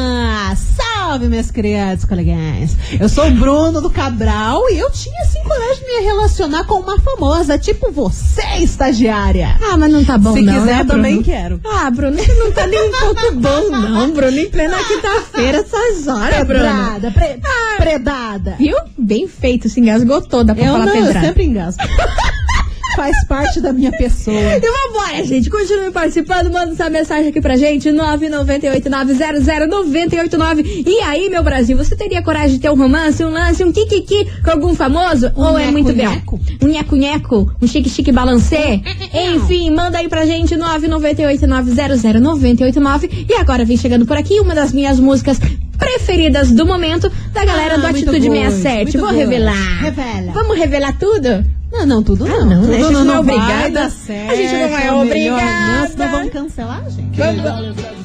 Salve, 1.17 1.29
meus 1.29 1.49
criados 1.49 2.05
coleguinhas. 2.05 2.77
Eu 2.99 3.09
sou 3.09 3.25
o 3.27 3.31
Bruno 3.31 3.81
do 3.81 3.89
Cabral 3.89 4.69
e 4.69 4.77
eu 4.77 4.91
tinha 4.91 5.19
assim 5.23 5.41
coragem 5.43 5.83
de 5.83 5.85
me 5.85 6.05
relacionar 6.05 6.63
com 6.65 6.75
uma 6.75 6.99
famosa, 6.99 7.57
tipo 7.57 7.91
você, 7.91 8.43
estagiária. 8.61 9.57
Ah, 9.63 9.75
mas 9.77 9.91
não 9.91 10.05
tá 10.05 10.15
bom 10.15 10.33
Se 10.33 10.41
não, 10.43 10.53
quiser, 10.53 10.75
né, 10.75 10.81
eu 10.81 10.85
também 10.85 11.11
Bruno? 11.13 11.25
quero. 11.25 11.61
Ah, 11.65 11.89
Bruno, 11.89 12.17
você 12.17 12.33
não 12.35 12.51
tá 12.51 12.67
nem 12.67 12.87
um 12.87 12.91
pouco 12.91 13.33
bom, 13.33 13.69
não, 13.71 14.11
Bruno. 14.11 14.37
Em 14.37 14.47
plena 14.47 14.77
quinta-feira, 14.77 15.57
essas 15.57 16.05
horas, 16.07 16.45
Bruno. 16.45 16.63
Pedrada, 16.65 17.11
pre- 17.11 17.41
predada. 17.77 18.55
Viu? 18.59 18.77
Bem 18.95 19.27
feito, 19.27 19.67
se 19.69 19.79
engasgou 19.79 20.21
toda 20.21 20.53
pra 20.53 20.65
Eu 20.65 20.71
falar 20.73 20.85
não, 20.85 20.95
eu 20.95 21.03
pedrada. 21.05 21.25
sempre 21.27 21.45
engasgo. 21.45 21.81
Faz 22.97 23.15
parte 23.27 23.61
da 23.61 23.71
minha 23.71 23.91
pessoa. 23.91 24.35
E 24.35 24.59
vambora, 24.59 25.23
gente. 25.23 25.51
Continue 25.51 25.91
participando. 25.91 26.51
Manda 26.51 26.71
essa 26.71 26.89
mensagem 26.89 27.27
aqui 27.29 27.39
pra 27.39 27.55
gente. 27.55 27.89
998900989. 27.91 30.83
E 30.83 30.99
aí, 31.01 31.29
meu 31.29 31.43
Brasil, 31.43 31.77
você 31.77 31.95
teria 31.95 32.23
coragem 32.23 32.55
de 32.55 32.59
ter 32.59 32.71
um 32.71 32.75
romance, 32.75 33.23
um 33.23 33.29
lance, 33.29 33.63
um 33.63 33.71
kikiki 33.71 34.27
com 34.43 34.49
algum 34.49 34.73
famoso? 34.73 35.31
Um 35.37 35.43
ou 35.43 35.59
é 35.59 35.69
muito 35.69 35.93
bel? 35.93 36.09
nheco-nheco? 36.09 36.39
Um 36.63 36.67
nheco-nheco? 36.67 37.51
Um 37.61 37.67
chique-chique 37.67 38.11
balancê? 38.11 38.81
Enfim, 39.13 39.69
manda 39.69 39.99
aí 39.99 40.09
pra 40.09 40.25
gente. 40.25 40.55
998900989. 40.55 43.27
E 43.29 43.33
agora 43.35 43.63
vem 43.63 43.77
chegando 43.77 44.07
por 44.07 44.17
aqui 44.17 44.39
uma 44.39 44.55
das 44.55 44.73
minhas 44.73 44.99
músicas 44.99 45.37
preferidas 45.77 46.49
do 46.51 46.65
momento 46.65 47.11
da 47.31 47.45
galera 47.45 47.75
Ah, 47.75 47.77
do 47.77 47.85
Atitude 47.85 48.27
good, 48.27 48.39
67. 48.39 48.83
muito 48.83 48.97
Vou 48.99 49.09
good. 49.09 49.19
revelar. 49.19 49.81
Revela. 49.83 50.31
Vamos 50.33 50.57
revelar 50.57 50.97
tudo? 50.97 51.45
Não, 51.77 51.85
não, 51.85 52.03
tudo 52.03 52.25
não. 52.25 52.35
Ah, 52.35 52.45
não, 52.45 52.61
tudo 52.61 52.71
né? 52.71 52.79
Gente 52.79 52.91
não, 52.91 53.05
não 53.05 53.13
é 53.13 53.23
vai 53.23 53.35
obrigada. 53.35 53.85
A 53.85 53.89
gente 54.35 54.53
não 54.53 54.59
é 54.59 54.69
melhor 54.69 55.05
obrigada. 55.05 55.79
Não, 55.79 55.87
senão 55.87 56.11
vamos 56.11 56.33
cancelar, 56.33 56.83
gente. 56.89 57.96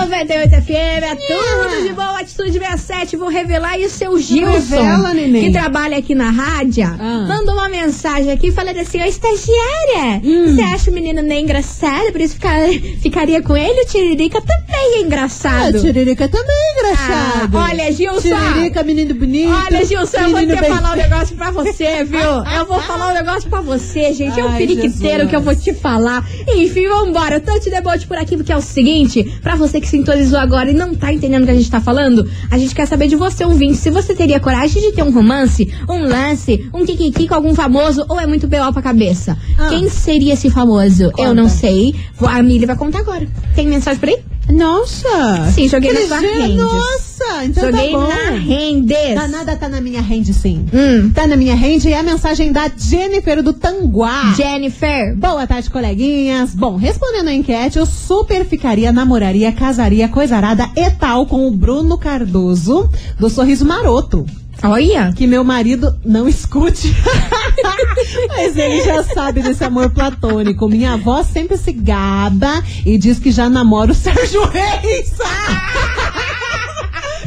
98 0.00 0.50
FM, 0.62 1.02
é 1.02 1.14
tudo 1.16 1.82
de 1.88 1.92
boa, 1.94 2.20
Atitude 2.20 2.52
67. 2.52 3.16
Vou 3.16 3.28
revelar 3.28 3.70
aí 3.72 3.84
o 3.84 3.90
seu 3.90 4.18
Gilson, 4.18 4.50
Revela, 4.76 5.14
que 5.14 5.50
trabalha 5.52 5.96
aqui 5.98 6.14
na 6.14 6.30
rádio. 6.30 6.84
Ah. 6.98 7.24
Mandou 7.28 7.54
uma 7.54 7.68
mensagem 7.68 8.30
aqui 8.30 8.52
falando 8.52 8.78
assim: 8.78 9.00
Ô 9.00 9.04
estagiária, 9.04 10.20
você 10.54 10.62
acha 10.62 10.90
o 10.90 10.94
menino 10.94 11.22
nem 11.22 11.44
engraçado? 11.44 12.12
Por 12.12 12.20
isso 12.20 12.34
ficar- 12.34 12.68
ficaria 13.00 13.42
com 13.42 13.56
ele? 13.56 13.82
O 13.82 13.86
Tiririca 13.86 14.40
também 14.40 14.66
é 14.94 14.98
Ah, 14.98 15.00
engraçado. 15.02 15.80
Tiririca 15.80 16.28
também 16.28 16.54
é 16.56 16.78
engraçado. 16.78 17.56
Ah, 17.58 17.68
olha, 17.70 17.92
Gilson. 17.92 18.20
Tiririca, 18.28 18.82
menino 18.82 19.14
bonito. 19.14 19.50
Olha, 19.52 19.84
Gilson, 19.84 20.16
eu 20.18 20.30
vou 20.30 20.40
te 20.40 20.46
bem- 20.46 20.56
falar 20.70 20.92
um 20.92 20.96
negócio 20.96 21.36
pra 21.36 21.50
você, 21.50 22.04
viu? 22.04 22.20
Eu 22.20 22.66
vou 22.66 22.80
falar 22.82 23.10
um 23.10 23.14
negócio 23.14 23.48
pra 23.50 23.60
você, 23.60 24.12
gente. 24.12 24.38
É 24.38 24.44
um 24.44 24.52
periquiteiro 24.56 24.92
Jesus. 25.24 25.30
que 25.30 25.36
eu 25.36 25.40
vou 25.40 25.54
te 25.56 25.72
falar. 25.74 26.24
Enfim, 26.48 26.86
vambora. 26.88 27.40
Tante 27.40 27.70
debote 27.70 28.06
por 28.06 28.16
aqui, 28.16 28.36
porque 28.36 28.52
é 28.52 28.56
o 28.56 28.60
seguinte: 28.62 29.22
pra 29.42 29.54
você 29.56 29.80
que 29.80 29.85
sintonizou 29.86 30.38
agora 30.38 30.70
e 30.70 30.74
não 30.74 30.94
tá 30.94 31.12
entendendo 31.12 31.42
o 31.42 31.46
que 31.46 31.52
a 31.52 31.54
gente 31.54 31.70
tá 31.70 31.80
falando, 31.80 32.28
a 32.50 32.58
gente 32.58 32.74
quer 32.74 32.86
saber 32.86 33.08
de 33.08 33.16
você, 33.16 33.44
ouvinte, 33.44 33.76
se 33.76 33.90
você 33.90 34.14
teria 34.14 34.40
coragem 34.40 34.82
de 34.82 34.92
ter 34.92 35.02
um 35.02 35.12
romance, 35.12 35.72
um 35.88 36.06
lance, 36.06 36.68
um 36.72 36.84
kikiki 36.84 37.28
com 37.28 37.34
algum 37.34 37.54
famoso 37.54 38.04
ou 38.08 38.20
é 38.20 38.26
muito 38.26 38.46
B.O. 38.46 38.72
pra 38.72 38.82
cabeça. 38.82 39.36
Ah. 39.58 39.68
Quem 39.68 39.88
seria 39.88 40.34
esse 40.34 40.50
famoso? 40.50 41.12
Eu 41.18 41.34
não 41.34 41.48
sei. 41.48 41.94
A 42.20 42.42
Mili 42.42 42.66
vai 42.66 42.76
contar 42.76 43.00
agora. 43.00 43.26
Tem 43.54 43.66
mensagem 43.66 43.98
por 43.98 44.08
aí? 44.08 44.35
Nossa. 44.48 45.50
Sim, 45.52 45.68
joguei 45.68 45.92
na 45.92 46.06
sua 46.06 46.18
rende. 46.20 46.56
Nossa, 46.56 47.44
então 47.44 47.64
Joguei 47.64 47.90
tá 47.90 47.98
bom. 47.98 48.06
na 48.08 48.30
rendes. 48.30 49.14
Tá 49.14 49.28
nada, 49.28 49.56
tá 49.56 49.68
na 49.68 49.80
minha 49.80 50.00
rende 50.00 50.32
sim. 50.32 50.66
Hum. 50.72 51.10
Tá 51.12 51.26
na 51.26 51.36
minha 51.36 51.54
rende 51.54 51.88
e 51.88 51.94
a 51.94 52.02
mensagem 52.02 52.52
da 52.52 52.70
Jennifer 52.76 53.42
do 53.42 53.52
Tanguá. 53.52 54.32
Jennifer. 54.36 55.16
Boa 55.16 55.46
tarde, 55.46 55.68
coleguinhas. 55.68 56.54
Bom, 56.54 56.76
respondendo 56.76 57.28
a 57.28 57.34
enquete, 57.34 57.78
eu 57.78 57.86
super 57.86 58.44
ficaria, 58.44 58.92
namoraria, 58.92 59.50
casaria, 59.52 60.08
coisarada 60.08 60.68
e 60.76 60.90
tal 60.90 61.26
com 61.26 61.46
o 61.48 61.50
Bruno 61.50 61.98
Cardoso, 61.98 62.88
do 63.18 63.28
Sorriso 63.28 63.64
Maroto. 63.64 64.24
Olha. 64.62 65.12
Que 65.14 65.26
meu 65.26 65.44
marido 65.44 65.96
não 66.04 66.28
escute. 66.28 66.94
Mas 68.28 68.56
ele 68.56 68.82
já 68.82 69.02
sabe 69.04 69.42
desse 69.42 69.62
amor 69.64 69.90
platônico. 69.90 70.68
Minha 70.68 70.94
avó 70.94 71.22
sempre 71.22 71.56
se 71.56 71.72
gaba 71.72 72.62
e 72.84 72.96
diz 72.98 73.18
que 73.18 73.30
já 73.30 73.48
namora 73.48 73.92
o 73.92 73.94
Sérgio 73.94 74.44
Reis. 74.46 75.12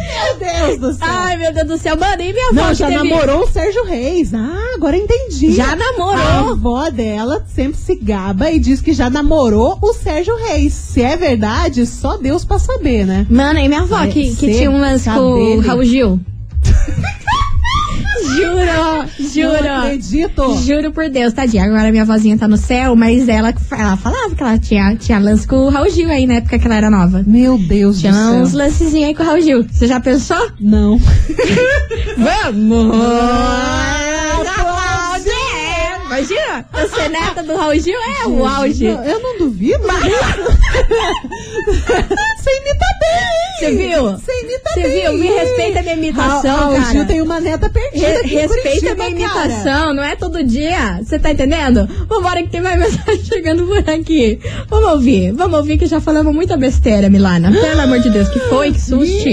meu 0.09 0.37
Deus 0.39 0.79
do 0.79 0.93
céu. 0.93 1.07
Ai, 1.07 1.37
meu 1.37 1.53
Deus 1.53 1.67
do 1.67 1.77
céu. 1.77 1.97
Mano, 1.97 2.21
e 2.21 2.33
minha 2.33 2.49
avó 2.49 2.61
Não, 2.61 2.73
já 2.73 2.87
teve- 2.87 3.09
namorou 3.09 3.43
o 3.43 3.47
Sérgio 3.47 3.83
Reis. 3.85 4.33
Ah, 4.33 4.73
agora 4.75 4.97
entendi. 4.97 5.51
Já 5.53 5.75
namorou? 5.75 6.15
A 6.15 6.39
avó 6.51 6.89
dela 6.89 7.45
sempre 7.53 7.77
se 7.79 7.95
gaba 7.95 8.51
e 8.51 8.59
diz 8.59 8.81
que 8.81 8.93
já 8.93 9.09
namorou 9.09 9.77
o 9.81 9.93
Sérgio 9.93 10.35
Reis. 10.35 10.73
Se 10.73 11.01
é 11.01 11.15
verdade, 11.15 11.85
só 11.85 12.17
Deus 12.17 12.43
pra 12.43 12.59
saber, 12.59 13.05
né? 13.05 13.25
Mano, 13.29 13.59
e 13.59 13.67
minha 13.67 13.81
avó 13.81 14.01
É, 14.03 14.07
que, 14.07 14.35
que 14.35 14.51
tinha 14.51 14.69
um 14.71 14.79
lance 14.79 15.09
com 15.09 15.19
o. 15.19 15.59
Raul 15.61 15.83
Gil. 15.85 16.19
Juro, 18.39 18.65
Não 18.65 19.07
juro. 19.29 19.69
acredito. 19.77 20.57
Juro 20.65 20.91
por 20.91 21.09
Deus, 21.09 21.33
tadinha. 21.33 21.65
Agora 21.65 21.91
minha 21.91 22.05
vozinha 22.05 22.37
tá 22.37 22.47
no 22.47 22.57
céu, 22.57 22.95
mas 22.95 23.27
ela, 23.27 23.53
ela 23.71 23.97
falava 23.97 24.35
que 24.35 24.41
ela 24.43 24.57
tinha, 24.57 24.95
tinha 24.95 25.19
lance 25.19 25.47
com 25.47 25.55
o 25.57 25.69
Raul 25.69 25.89
Gil 25.89 26.09
aí 26.09 26.25
na 26.25 26.35
época 26.35 26.57
que 26.59 26.65
ela 26.65 26.75
era 26.75 26.89
nova. 26.89 27.23
Meu 27.25 27.57
Deus 27.57 27.99
Tinha 27.99 28.11
do 28.11 28.17
céu. 28.17 28.33
uns 28.41 28.53
lancezinhos 28.53 29.09
aí 29.09 29.15
com 29.15 29.23
o 29.23 29.25
Raul 29.25 29.41
Gil. 29.41 29.65
Você 29.69 29.87
já 29.87 29.99
pensou? 29.99 30.49
Não. 30.59 30.99
Vamos! 32.17 33.98
Imagina, 36.19 36.65
eu 36.77 36.89
ser 36.89 37.09
neta 37.09 37.41
do 37.43 37.55
Raul 37.55 37.79
Gil 37.79 37.97
é 37.99 38.27
o 38.27 38.45
auge. 38.45 38.85
Eu 38.85 39.19
não 39.21 39.37
duvido. 39.37 39.79
Você 39.79 39.87
imita 42.57 42.85
bem, 42.99 43.19
hein? 43.19 43.29
Você 43.59 43.71
viu? 43.75 44.03
Você 44.11 44.31
imita 44.43 44.69
Você 44.73 44.81
bem. 44.81 45.01
viu? 45.01 45.13
Me 45.13 45.27
respeita 45.27 45.79
a 45.79 45.83
minha 45.83 45.95
imitação, 45.95 46.57
Raul 46.57 46.75
cara. 46.75 46.91
Gil 46.91 47.05
tem 47.05 47.21
uma 47.21 47.39
neta 47.39 47.69
perdida 47.69 48.07
Re- 48.07 48.17
aqui 48.17 48.35
respeita 48.35 48.91
a 48.91 48.95
minha 48.95 49.29
cara. 49.29 49.45
imitação, 49.45 49.93
não 49.93 50.03
é 50.03 50.15
todo 50.15 50.43
dia. 50.43 50.99
Você 51.03 51.19
tá 51.19 51.31
entendendo? 51.31 51.87
Vambora 52.07 52.41
que 52.43 52.49
tem 52.49 52.61
mais 52.61 52.79
mensagem 52.79 53.23
chegando 53.23 53.65
por 53.65 53.77
aqui. 53.89 54.39
Vamos 54.67 54.89
ouvir, 54.91 55.31
vamos 55.31 55.57
ouvir 55.59 55.77
que 55.77 55.85
já 55.85 56.01
falamos 56.01 56.33
muita 56.33 56.57
besteira, 56.57 57.09
Milana. 57.09 57.51
Pelo 57.51 57.81
amor 57.81 57.99
de 57.99 58.09
Deus, 58.09 58.27
que 58.29 58.39
foi? 58.41 58.71
Que 58.71 58.81
susto. 58.81 59.29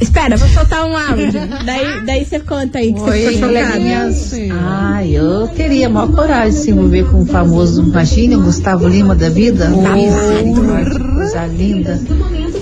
Espera, 0.00 0.36
vou 0.36 0.48
soltar 0.48 0.84
um 0.84 0.96
áudio. 0.96 1.40
daí, 1.64 2.04
daí 2.04 2.24
você 2.24 2.38
conta 2.40 2.78
aí 2.78 2.92
que 2.92 3.00
você 3.00 3.10
Oi, 3.10 3.18
ficou 3.34 3.48
chocada. 3.48 3.70
coleguinhas. 3.72 4.32
Ah, 4.52 5.06
eu 5.06 5.48
teria 5.48 5.88
maior 5.88 6.12
coragem 6.12 6.50
de 6.52 6.56
se 6.64 6.70
envolver 6.70 7.04
com 7.10 7.22
um 7.22 7.26
famoso, 7.26 7.82
imagina, 7.82 8.36
o 8.36 8.42
Gustavo 8.42 8.86
Lima 8.88 9.14
da 9.14 9.28
vida. 9.28 9.68
Misericórdia, 9.68 11.00
coisa 11.00 11.46
linda. 11.46 12.00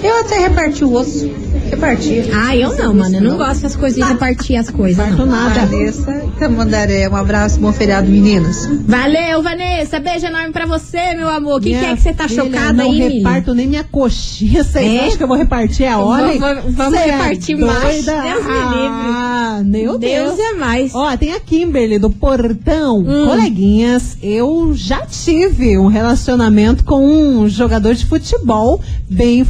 Eu 0.04 0.20
até 0.20 0.38
reparti 0.38 0.84
o 0.84 0.92
osso. 0.94 1.30
Reparti. 1.70 2.30
Ah, 2.32 2.54
eu 2.54 2.76
não, 2.76 2.92
mano. 2.94 3.16
Eu 3.16 3.22
não 3.22 3.36
gosto 3.38 3.60
que 3.60 3.66
as 3.66 3.74
coisas 3.74 4.06
repartir 4.06 4.56
as 4.56 4.68
coisas. 4.70 5.08
Não. 5.16 5.26
Vanessa 5.26 6.22
Camandaré, 6.38 7.08
um 7.08 7.16
abraço, 7.16 7.58
bom 7.58 7.72
feriado, 7.72 8.06
meninas. 8.08 8.66
Valeu, 8.86 9.42
Vanessa. 9.42 9.98
Beijo 9.98 10.26
enorme 10.26 10.52
pra 10.52 10.66
você, 10.66 11.14
meu 11.14 11.28
amor. 11.28 11.58
O 11.58 11.60
que, 11.60 11.70
que 11.70 11.76
é 11.84 11.94
que 11.96 12.02
você 12.02 12.12
tá 12.12 12.28
chocada 12.28 12.72
não 12.74 12.90
aí, 12.90 12.98
Mili? 12.98 13.16
reparto 13.18 13.54
nem 13.54 13.66
minha 13.66 13.82
coxinha. 13.84 14.62
Vocês 14.62 14.86
É? 14.94 15.06
acham 15.06 15.16
que 15.16 15.22
eu 15.22 15.28
vou 15.28 15.36
repartir 15.38 15.86
a 15.86 15.98
hora? 15.98 16.38
Vamos- 16.38 16.74
vamos 16.74 16.94
é 16.98 17.04
repartir 17.10 17.56
doida? 17.56 17.72
mais. 17.80 18.04
Deus 18.04 18.44
me 18.44 18.52
Ah, 18.52 19.62
meu 19.64 19.98
Deus 19.98 20.36
Deus. 20.36 20.38
é 20.38 20.52
mais. 20.54 20.94
Ó, 20.94 21.16
tem 21.16 21.32
a 21.32 21.40
Kimberly 21.40 21.98
do 21.98 22.10
Portão. 22.10 22.98
Hum. 22.98 23.26
Coleguinhas, 23.26 24.18
eu 24.22 24.72
já 24.74 25.00
tive 25.06 25.78
um 25.78 25.86
relacionamento 25.86 26.84
com 26.84 27.06
um 27.06 27.48
jogador 27.48 27.94
de 27.94 28.04
futebol 28.04 28.80
bem 29.08 29.44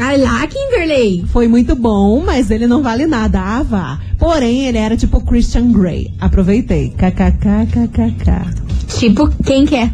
Ai 0.00 0.18
lá, 0.18 0.46
Kimberley. 0.46 1.24
Foi 1.32 1.46
muito 1.48 1.74
bom, 1.74 2.22
mas 2.24 2.50
ele 2.50 2.66
não 2.66 2.82
vale 2.82 3.06
nada. 3.06 3.40
Ah, 3.40 3.62
vá. 3.62 3.98
Porém, 4.18 4.66
ele 4.66 4.78
era 4.78 4.96
tipo 4.96 5.20
Christian 5.20 5.72
Grey. 5.72 6.12
Aproveitei. 6.20 6.90
KKKKKK. 6.90 8.62
Tipo, 8.98 9.28
quem 9.44 9.64
que 9.66 9.74
é? 9.76 9.90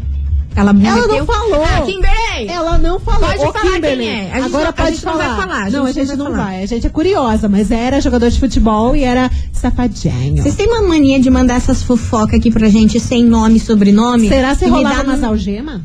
Ela, 0.55 0.71
Ela 0.71 1.07
não 1.07 1.25
falou. 1.25 1.63
Ah, 1.63 1.81
Kimberley! 1.81 2.47
Ela 2.49 2.77
não 2.79 2.99
falou. 2.99 3.19
Pode 3.29 3.39
Ô, 3.45 3.53
falar 3.53 3.71
Kimberly, 3.75 3.97
quem 4.03 4.09
é. 4.09 4.31
A 4.31 4.35
gente 4.35 4.45
Agora 4.47 4.63
não- 4.63 4.69
a 4.69 4.73
pode 4.73 4.91
não 4.91 4.97
falar. 5.13 5.17
vai 5.35 5.41
falar, 5.47 5.65
a 5.65 5.69
Não, 5.69 5.85
a 5.85 5.91
gente 5.91 6.07
não 6.09 6.15
não 6.17 6.31
vai 6.35 6.45
vai. 6.45 6.63
A 6.63 6.65
gente 6.65 6.87
é 6.87 6.89
curiosa, 6.89 7.47
mas 7.47 7.71
era 7.71 8.01
jogador 8.01 8.29
de 8.29 8.39
futebol 8.39 8.95
e 8.95 9.03
era 9.03 9.29
safadinho. 9.53 10.41
Vocês 10.41 10.55
têm 10.55 10.67
uma 10.67 10.81
mania 10.81 11.19
de 11.19 11.29
mandar 11.29 11.55
essas 11.55 11.83
fofocas 11.83 12.39
aqui 12.39 12.51
pra 12.51 12.67
gente 12.67 12.99
sem 12.99 13.23
nome 13.23 13.57
e 13.57 13.59
sobrenome? 13.59 14.27
Será 14.27 14.55
se 14.55 14.65
E 14.65 14.67
me 14.71 14.77
rolava 14.77 15.15
no- 15.15 15.27
algemas? 15.27 15.81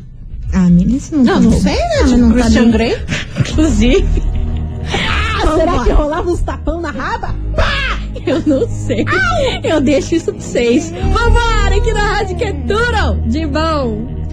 Ah, 0.53 0.69
menina, 0.69 0.97
isso 0.97 1.15
não 1.15 1.23
Não, 1.23 1.33
tá 1.35 1.39
não 1.41 1.49
bom. 1.51 1.59
sei, 1.59 1.73
né? 1.75 1.81
Ah, 2.01 2.05
Tipo 2.05 2.17
não 2.17 2.27
tá 2.29 2.33
Christian 2.35 2.61
bem. 2.63 2.71
Grey? 2.71 2.95
Inclusive, 3.39 4.23
Ah, 5.43 5.55
será 5.57 5.83
que 5.83 5.91
rolava 5.91 6.29
uns 6.29 6.41
tapão 6.41 6.79
na 6.81 6.91
raba? 6.91 7.35
eu 8.25 8.41
não 8.45 8.67
sei. 8.69 9.05
Eu 9.63 9.81
deixo 9.81 10.15
isso 10.15 10.31
pra 10.31 10.41
vocês. 10.41 10.91
Vambora, 10.91 11.75
aqui 11.77 11.93
na 11.93 12.01
rádio 12.15 12.35
que 12.37 12.43
é 12.43 12.53
duro 12.53 13.21
de 13.27 13.45
bom. 13.45 14.24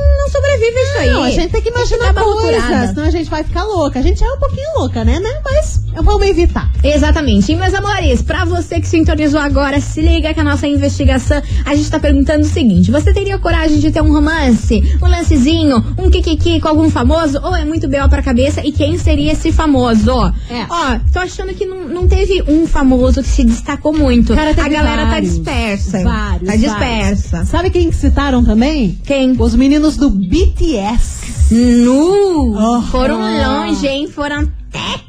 a 0.64 0.84
isso 0.84 0.98
aí. 0.98 1.10
Não, 1.10 1.24
a 1.24 1.32
gente 1.32 1.52
tem 1.52 1.62
que 1.62 1.70
imaginar 1.70 2.14
coisas, 2.14 2.90
senão 2.90 3.04
a 3.04 3.12
gente 3.12 3.30
vai 3.30 3.44
ficar 3.44 3.64
louca. 3.64 4.00
A 4.00 4.02
gente 4.02 4.24
é 4.24 4.32
um 4.32 4.38
pouquinho 4.38 4.68
louca, 4.78 5.04
né, 5.04 5.20
né? 5.20 5.42
Mas 5.44 5.82
vamos 6.04 6.26
evitar. 6.28 6.72
Exatamente. 6.84 7.52
E, 7.52 7.56
meus 7.56 7.74
amores, 7.74 8.22
pra 8.22 8.46
você 8.46 8.80
que 8.80 8.88
sintonizou 8.88 9.40
agora, 9.40 9.80
se 9.80 10.02
liga 10.02 10.34
que 10.34 10.40
a 10.40 10.44
nossa 10.44 10.68
investigação, 10.68 11.42
a 11.66 11.76
gente 11.76 11.90
tá 11.90 12.00
perguntando 12.00 12.46
o 12.46 12.50
seguinte: 12.50 12.92
você 12.92 13.14
teria 13.14 13.38
coragem 13.38 13.80
de 13.80 13.92
ter 13.92 14.02
um 14.02 14.12
romance, 14.12 14.98
um 15.02 15.08
lancezinho, 15.08 15.84
um 15.98 16.10
kikiki 16.10 16.60
com 16.60 16.68
algum 16.68 16.90
famoso? 16.90 17.40
Ou 17.44 17.56
é 17.56 17.66
muito 17.66 17.88
B.O. 17.88 18.10
pra 18.10 18.22
cabeça? 18.22 18.66
E 18.66 18.72
quem 18.72 18.98
seria 18.98 19.34
esse 19.34 19.52
famoso? 19.52 20.12
É. 20.50 20.66
Ó, 20.70 21.00
tô 21.12 21.20
achando 21.20 21.54
que 21.54 21.66
não, 21.66 21.88
não 21.88 22.08
teve 22.08 22.44
um 22.48 22.66
famoso 22.68 23.22
que 23.22 23.30
se 23.30 23.44
destacou 23.44 23.94
muito. 23.94 24.34
Cara, 24.34 24.52
a 24.52 24.54
galera 24.54 25.06
vários. 25.06 25.10
tá 25.10 25.20
dispersa. 25.20 26.04
Vários. 26.04 26.50
Tá 26.50 26.56
dispersa. 26.56 27.30
vários. 27.32 27.50
Sabe 27.50 27.70
quem 27.70 27.90
que 27.90 27.96
citaram 27.96 28.44
também? 28.44 29.00
Quem? 29.04 29.36
Os 29.38 29.56
meninos 29.56 29.98
do 29.98 30.10
BTS. 30.52 31.54
Nu! 31.54 32.56
Oh. 32.56 32.82
Foram 32.84 33.20
longe, 33.20 33.88
hein? 33.88 34.08
Foram 34.08 34.42
até. 34.42 35.02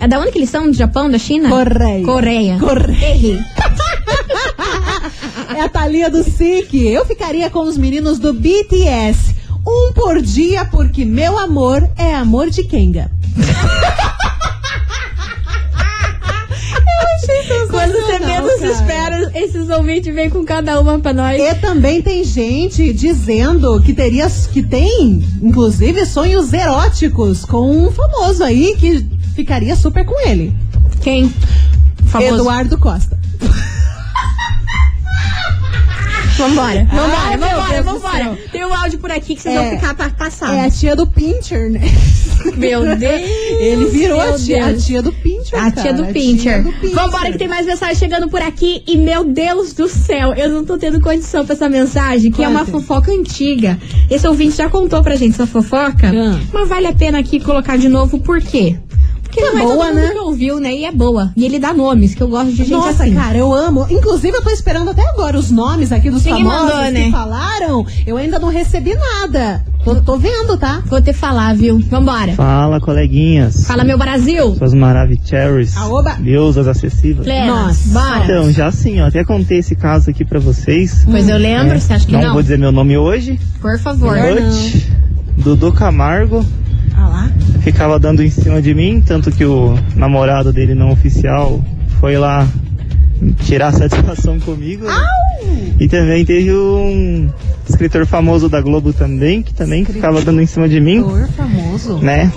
É 0.00 0.08
da 0.08 0.18
onde 0.18 0.32
que 0.32 0.38
eles 0.38 0.50
são? 0.50 0.66
Do 0.66 0.72
Japão? 0.72 1.10
Da 1.10 1.18
China? 1.18 1.48
Coreia. 1.48 2.04
Coreia. 2.04 2.58
Errei. 3.02 3.38
É 5.56 5.62
a 5.62 5.68
Thalia 5.68 6.08
do 6.08 6.22
SIC. 6.22 6.74
Eu 6.74 7.04
ficaria 7.04 7.50
com 7.50 7.60
os 7.60 7.76
meninos 7.76 8.18
do 8.18 8.32
BTS. 8.32 9.34
Um 9.66 9.92
por 9.92 10.22
dia, 10.22 10.64
porque 10.64 11.04
meu 11.04 11.36
amor 11.38 11.86
é 11.98 12.14
amor 12.14 12.50
de 12.50 12.62
Kenga. 12.62 13.10
Quando 17.92 18.06
você 18.06 18.18
menos 18.24 18.62
espera, 18.62 19.30
esses 19.34 19.68
ouvintes 19.68 20.14
vêm 20.14 20.30
com 20.30 20.44
cada 20.44 20.80
uma 20.80 20.98
pra 20.98 21.12
nós. 21.12 21.40
E 21.40 21.54
também 21.56 22.00
tem 22.02 22.22
gente 22.24 22.92
dizendo 22.92 23.80
que 23.82 23.92
teria, 23.92 24.28
que 24.52 24.62
tem, 24.62 25.24
inclusive, 25.42 26.04
sonhos 26.06 26.52
eróticos 26.52 27.44
com 27.44 27.86
um 27.86 27.90
famoso 27.90 28.44
aí 28.44 28.76
que 28.78 29.06
ficaria 29.34 29.74
super 29.76 30.04
com 30.04 30.18
ele. 30.28 30.54
Quem? 31.02 31.32
Famoso. 32.06 32.34
Eduardo 32.34 32.78
Costa. 32.78 33.18
Vambora, 36.36 36.84
vambora, 36.86 37.36
meu 37.36 37.48
vambora, 37.48 37.82
vambora. 37.82 38.38
Tem 38.50 38.64
um 38.64 38.72
áudio 38.72 38.98
por 38.98 39.10
aqui 39.10 39.34
que 39.34 39.42
vocês 39.42 39.54
É. 39.54 39.58
vão 39.58 39.78
ficar 39.78 39.94
pa- 39.94 40.08
passados. 40.10 40.56
É 40.56 40.64
a 40.64 40.70
tia 40.70 40.96
do 40.96 41.06
Pincher, 41.06 41.70
né? 41.70 41.80
Meu 42.56 42.82
Deus. 42.96 43.22
Ele 43.60 43.84
virou 43.86 44.20
a 44.20 44.32
tia, 44.32 44.66
a 44.66 44.74
tia 44.74 45.02
do 45.02 45.12
Pincher. 45.12 45.58
A 45.62 45.70
tia 45.70 45.92
do 45.92 46.06
Pincher. 46.06 46.62
do 46.62 46.72
Pincher. 46.72 46.94
Vambora 46.94 47.32
que 47.32 47.38
tem 47.38 47.48
mais 47.48 47.66
mensagem 47.66 47.94
chegando 47.96 48.28
por 48.28 48.40
aqui. 48.40 48.82
E 48.86 48.96
meu 48.96 49.24
Deus 49.24 49.72
do 49.72 49.88
céu, 49.88 50.32
eu 50.34 50.48
não 50.50 50.64
tô 50.64 50.76
tendo 50.78 51.00
condição 51.00 51.44
pra 51.44 51.54
essa 51.54 51.68
mensagem, 51.68 52.30
que 52.30 52.42
é 52.42 52.48
uma 52.48 52.64
fofoca 52.64 53.10
antiga. 53.12 53.78
Esse 54.10 54.26
ouvinte 54.26 54.56
já 54.56 54.68
contou 54.68 55.02
pra 55.02 55.14
gente 55.16 55.34
essa 55.34 55.46
fofoca, 55.46 56.08
Ah. 56.14 56.38
mas 56.52 56.68
vale 56.68 56.86
a 56.86 56.92
pena 56.92 57.18
aqui 57.18 57.40
colocar 57.40 57.76
de 57.76 57.88
novo, 57.88 58.18
por 58.18 58.40
quê? 58.40 58.76
Porque 59.30 59.40
É 59.40 59.52
não 59.52 59.58
é 59.58 59.62
boa, 59.62 59.86
todo 59.86 59.94
mundo 59.94 59.94
né? 60.06 60.10
que 60.12 60.18
ouviu, 60.18 60.60
né? 60.60 60.74
E 60.74 60.84
é 60.84 60.92
boa. 60.92 61.32
E 61.36 61.44
ele 61.44 61.58
dá 61.58 61.72
nomes, 61.72 62.14
que 62.14 62.22
eu 62.22 62.28
gosto 62.28 62.50
de 62.50 62.56
gente 62.56 62.70
Nossa, 62.70 63.04
assim. 63.04 63.14
cara, 63.14 63.36
eu 63.38 63.52
amo. 63.52 63.86
Inclusive, 63.88 64.36
eu 64.36 64.42
tô 64.42 64.50
esperando 64.50 64.90
até 64.90 65.06
agora 65.08 65.38
os 65.38 65.50
nomes 65.50 65.92
aqui 65.92 66.10
dos 66.10 66.24
Ninguém 66.24 66.44
famosos 66.44 66.74
mandou, 66.74 66.84
que 66.86 66.90
né? 66.92 67.10
falaram. 67.10 67.86
Eu 68.06 68.16
ainda 68.16 68.38
não 68.38 68.48
recebi 68.48 68.94
nada. 68.94 69.64
Tô, 69.84 69.94
tô 69.96 70.18
vendo, 70.18 70.56
tá? 70.58 70.82
Vou 70.86 71.00
te 71.00 71.12
falar, 71.12 71.54
viu? 71.54 71.78
Vambora. 71.78 72.32
Fala, 72.34 72.80
coleguinhas. 72.80 73.66
Fala, 73.66 73.82
meu 73.84 73.96
Brasil. 73.96 74.54
Suas 74.56 74.74
maravilhosas. 74.74 75.76
Aoba. 75.76 76.16
Deusas 76.18 76.66
acessíveis. 76.68 77.24
Plena. 77.24 77.46
Nossa. 77.66 77.88
Bora. 77.88 78.24
Então, 78.24 78.52
já 78.52 78.66
assim, 78.66 79.00
ó, 79.00 79.06
até 79.06 79.24
contei 79.24 79.58
esse 79.58 79.74
caso 79.74 80.10
aqui 80.10 80.24
pra 80.24 80.38
vocês. 80.40 81.04
Pois 81.10 81.28
eu 81.28 81.38
lembro, 81.38 81.74
É, 81.76 81.78
você 81.80 81.92
acha 81.94 82.06
que 82.06 82.12
não? 82.12 82.32
vou 82.32 82.42
dizer 82.42 82.58
meu 82.58 82.72
nome 82.72 82.98
hoje. 82.98 83.40
Por 83.60 83.78
favor. 83.78 84.16
Noite. 84.16 84.90
Dudu 85.38 85.72
Camargo. 85.72 86.44
Ficava 87.60 87.98
dando 87.98 88.22
em 88.22 88.30
cima 88.30 88.60
de 88.60 88.74
mim, 88.74 89.02
tanto 89.04 89.30
que 89.30 89.44
o 89.44 89.78
namorado 89.94 90.52
dele 90.52 90.74
não 90.74 90.90
oficial 90.90 91.62
foi 92.00 92.16
lá 92.16 92.46
tirar 93.44 93.72
satisfação 93.72 94.38
comigo. 94.40 94.86
né? 94.86 94.94
E 95.78 95.88
também 95.88 96.24
teve 96.24 96.52
um 96.52 97.28
escritor 97.68 98.06
famoso 98.06 98.48
da 98.48 98.60
Globo 98.60 98.92
também, 98.92 99.42
que 99.42 99.54
também 99.54 99.84
ficava 99.84 100.20
dando 100.22 100.40
em 100.40 100.46
cima 100.46 100.68
de 100.68 100.80
mim, 100.80 101.00
Ator 101.00 101.28
famoso. 101.28 101.98
né? 101.98 102.32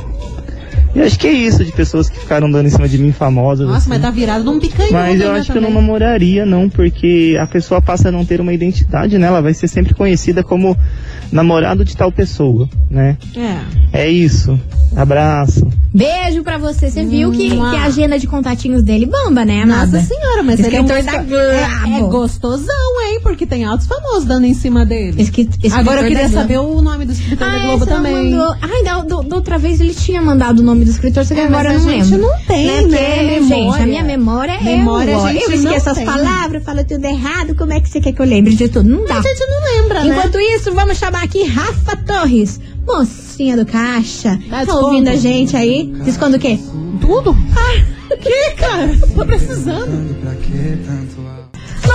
E 0.96 1.02
acho 1.02 1.18
que 1.18 1.26
é 1.28 1.32
isso 1.32 1.66
de 1.66 1.72
pessoas 1.72 2.08
que 2.10 2.20
ficaram 2.20 2.50
dando 2.52 2.68
em 2.68 2.70
cima 2.70 2.88
de 2.88 2.98
mim 3.00 3.12
famosas. 3.12 3.66
Nossa, 3.66 3.80
assim. 3.80 3.90
mas 3.90 4.02
tá 4.02 4.12
virado 4.12 4.44
num 4.44 4.60
picanhão. 4.60 4.92
Mas 4.92 5.20
eu 5.20 5.32
acho 5.32 5.52
que 5.52 5.58
eu 5.58 5.62
não 5.62 5.70
também. 5.70 5.82
namoraria, 5.84 6.46
não, 6.46 6.70
porque 6.70 7.36
a 7.42 7.48
pessoa 7.48 7.82
passa 7.82 8.10
a 8.10 8.12
não 8.12 8.24
ter 8.24 8.40
uma 8.40 8.54
identidade, 8.54 9.18
né? 9.18 9.26
Ela 9.28 9.42
vai 9.42 9.54
ser 9.56 9.68
sempre 9.68 9.94
conhecida 9.96 10.44
como 10.44 10.78
namorado 11.32 11.84
de 11.84 11.98
tal 11.98 12.12
pessoa, 12.12 12.70
né? 12.92 13.18
É. 13.92 14.04
É 14.06 14.10
isso. 14.10 14.60
Abraço. 14.96 15.68
Beijo 15.94 16.44
pra 16.44 16.58
você. 16.58 16.90
Você 16.90 17.04
viu 17.06 17.32
que, 17.32 17.50
que 17.50 17.60
a 17.60 17.84
agenda 17.86 18.18
de 18.18 18.26
contatinhos 18.28 18.84
dele 18.84 19.06
bomba, 19.06 19.46
né, 19.46 19.62
amada? 19.64 20.00
Nossa 20.00 20.08
senhora, 20.08 20.44
mas 20.44 20.60
ele 20.60 20.76
é, 20.76 20.82
um 20.82 20.86
Escritor 20.86 21.04
da 21.04 21.36
é, 21.36 21.64
é 21.64 22.00
Globo. 22.00 22.08
gostosão, 22.10 23.02
hein? 23.08 23.20
Porque 23.22 23.46
tem 23.46 23.64
altos 23.64 23.86
famosos 23.88 24.26
dando 24.26 24.46
em 24.46 24.54
cima 24.54 24.86
dele. 24.86 25.22
Esqui- 25.22 25.42
escritor 25.52 25.80
Agora 25.80 25.98
eu 26.00 26.04
da 26.04 26.08
queria 26.10 26.24
Globo. 26.28 26.36
saber 26.42 26.58
o 26.60 26.82
nome 26.82 27.06
do 27.06 27.12
escritor 27.12 27.48
da 27.48 27.56
Ah, 27.56 27.60
Globo 27.60 27.84
essa 27.84 27.94
ela 27.94 27.96
também. 28.04 28.32
Mandou... 28.32 28.56
Ai, 28.62 28.84
da, 28.84 29.02
do- 29.02 29.24
da 29.24 29.36
outra 29.36 29.58
vez 29.58 29.80
ele 29.80 29.94
tinha 29.94 30.22
mandado 30.22 30.60
o 30.60 30.64
nome 30.64 30.83
do 30.84 30.92
escritor, 30.92 31.26
só 31.26 31.34
que 31.34 31.40
É, 31.42 31.46
agora 31.46 31.74
eu 31.74 31.80
não 31.80 31.88
a 31.88 31.92
gente 31.92 32.12
lembro. 32.12 32.28
não 32.28 32.40
tem, 32.46 32.66
né, 32.68 32.82
Porque, 32.82 32.96
memória. 33.00 33.44
Gente, 33.74 33.82
a 33.82 33.86
minha 33.86 34.04
memória, 34.04 34.62
Memória 34.62 35.12
é 35.12 35.14
a 35.16 35.18
um 35.18 35.22
ó, 35.24 35.28
gente 35.30 35.44
Eu 35.44 35.50
não 35.50 35.56
esqueço 35.56 35.90
as 35.90 35.98
tem. 35.98 36.06
palavras, 36.06 36.64
falo 36.64 36.84
tudo 36.84 37.06
errado, 37.06 37.56
como 37.56 37.74
é 37.74 37.80
que 37.80 37.90
você 37.90 38.00
quer 38.02 38.12
que 38.14 38.22
eu 38.22 38.26
lembre 38.26 38.56
de 38.56 38.68
tudo? 38.70 38.88
Não 38.90 39.06
dá. 39.06 39.18
A 39.18 39.22
gente 39.22 39.40
não 39.46 39.82
lembra, 39.82 40.04
né? 40.04 40.16
Enquanto 40.18 40.40
isso, 40.40 40.74
vamos 40.74 40.98
chamar 40.98 41.24
aqui 41.24 41.44
Rafa 41.44 41.96
Torres, 41.98 42.60
mocinha 42.86 43.56
do 43.58 43.66
caixa. 43.66 44.40
Tá 44.50 44.64
desconto. 44.64 44.86
ouvindo 44.86 45.08
a 45.10 45.16
gente 45.16 45.56
aí? 45.56 45.92
Desconto 46.04 46.38
o 46.38 46.40
quê? 46.40 46.60
Tudo? 47.02 47.36
Ah, 47.56 48.16
que, 48.18 48.52
cara? 48.58 48.90
Tô 49.16 49.26
precisando. 49.26 50.14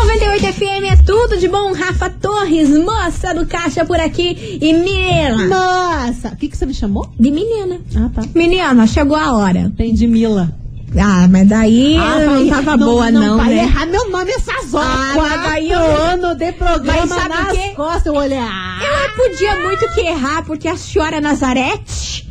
98 0.06 0.52
FM 0.52 0.84
é 0.92 0.96
tudo 1.04 1.36
de 1.36 1.48
bom. 1.48 1.72
Rafa 1.72 2.08
Torres, 2.10 2.68
moça 2.70 3.34
do 3.34 3.44
caixa 3.46 3.84
por 3.84 3.98
aqui. 3.98 4.58
E 4.60 4.72
menina. 4.72 5.46
Nossa, 5.48 6.28
o 6.28 6.36
que, 6.36 6.48
que 6.48 6.56
você 6.56 6.66
me 6.66 6.74
chamou? 6.74 7.10
De 7.18 7.30
menina. 7.30 7.80
Ah, 7.96 8.08
tá. 8.14 8.22
Menina, 8.34 8.86
chegou 8.86 9.16
a 9.16 9.32
hora. 9.36 9.72
De 9.76 10.06
Mila. 10.06 10.52
Ah, 10.98 11.26
mas 11.28 11.46
daí 11.48 11.96
Ah, 11.98 12.18
não 12.20 12.48
tava 12.48 12.76
boa, 12.78 13.10
não, 13.10 13.36
vai 13.36 13.50
né? 13.50 13.64
errar 13.64 13.86
meu 13.86 14.08
nome 14.10 14.30
essas 14.30 14.72
horas. 14.72 14.88
Ah, 14.88 15.36
daí 15.50 15.70
eu- 15.70 15.78
anos 15.80 16.36
de 16.38 16.50
programa 16.52 17.00
Mas 17.06 17.10
sabe 17.10 17.28
nas 17.34 17.52
quê? 17.52 17.72
costas. 17.76 18.06
Eu 18.06 18.18
ah, 18.18 18.78
Eu 18.80 19.16
podia 19.30 19.56
muito 19.56 19.94
que 19.94 20.00
errar, 20.00 20.44
porque 20.46 20.66
a 20.66 20.76
senhora 20.78 21.20
Nazarete 21.20 22.26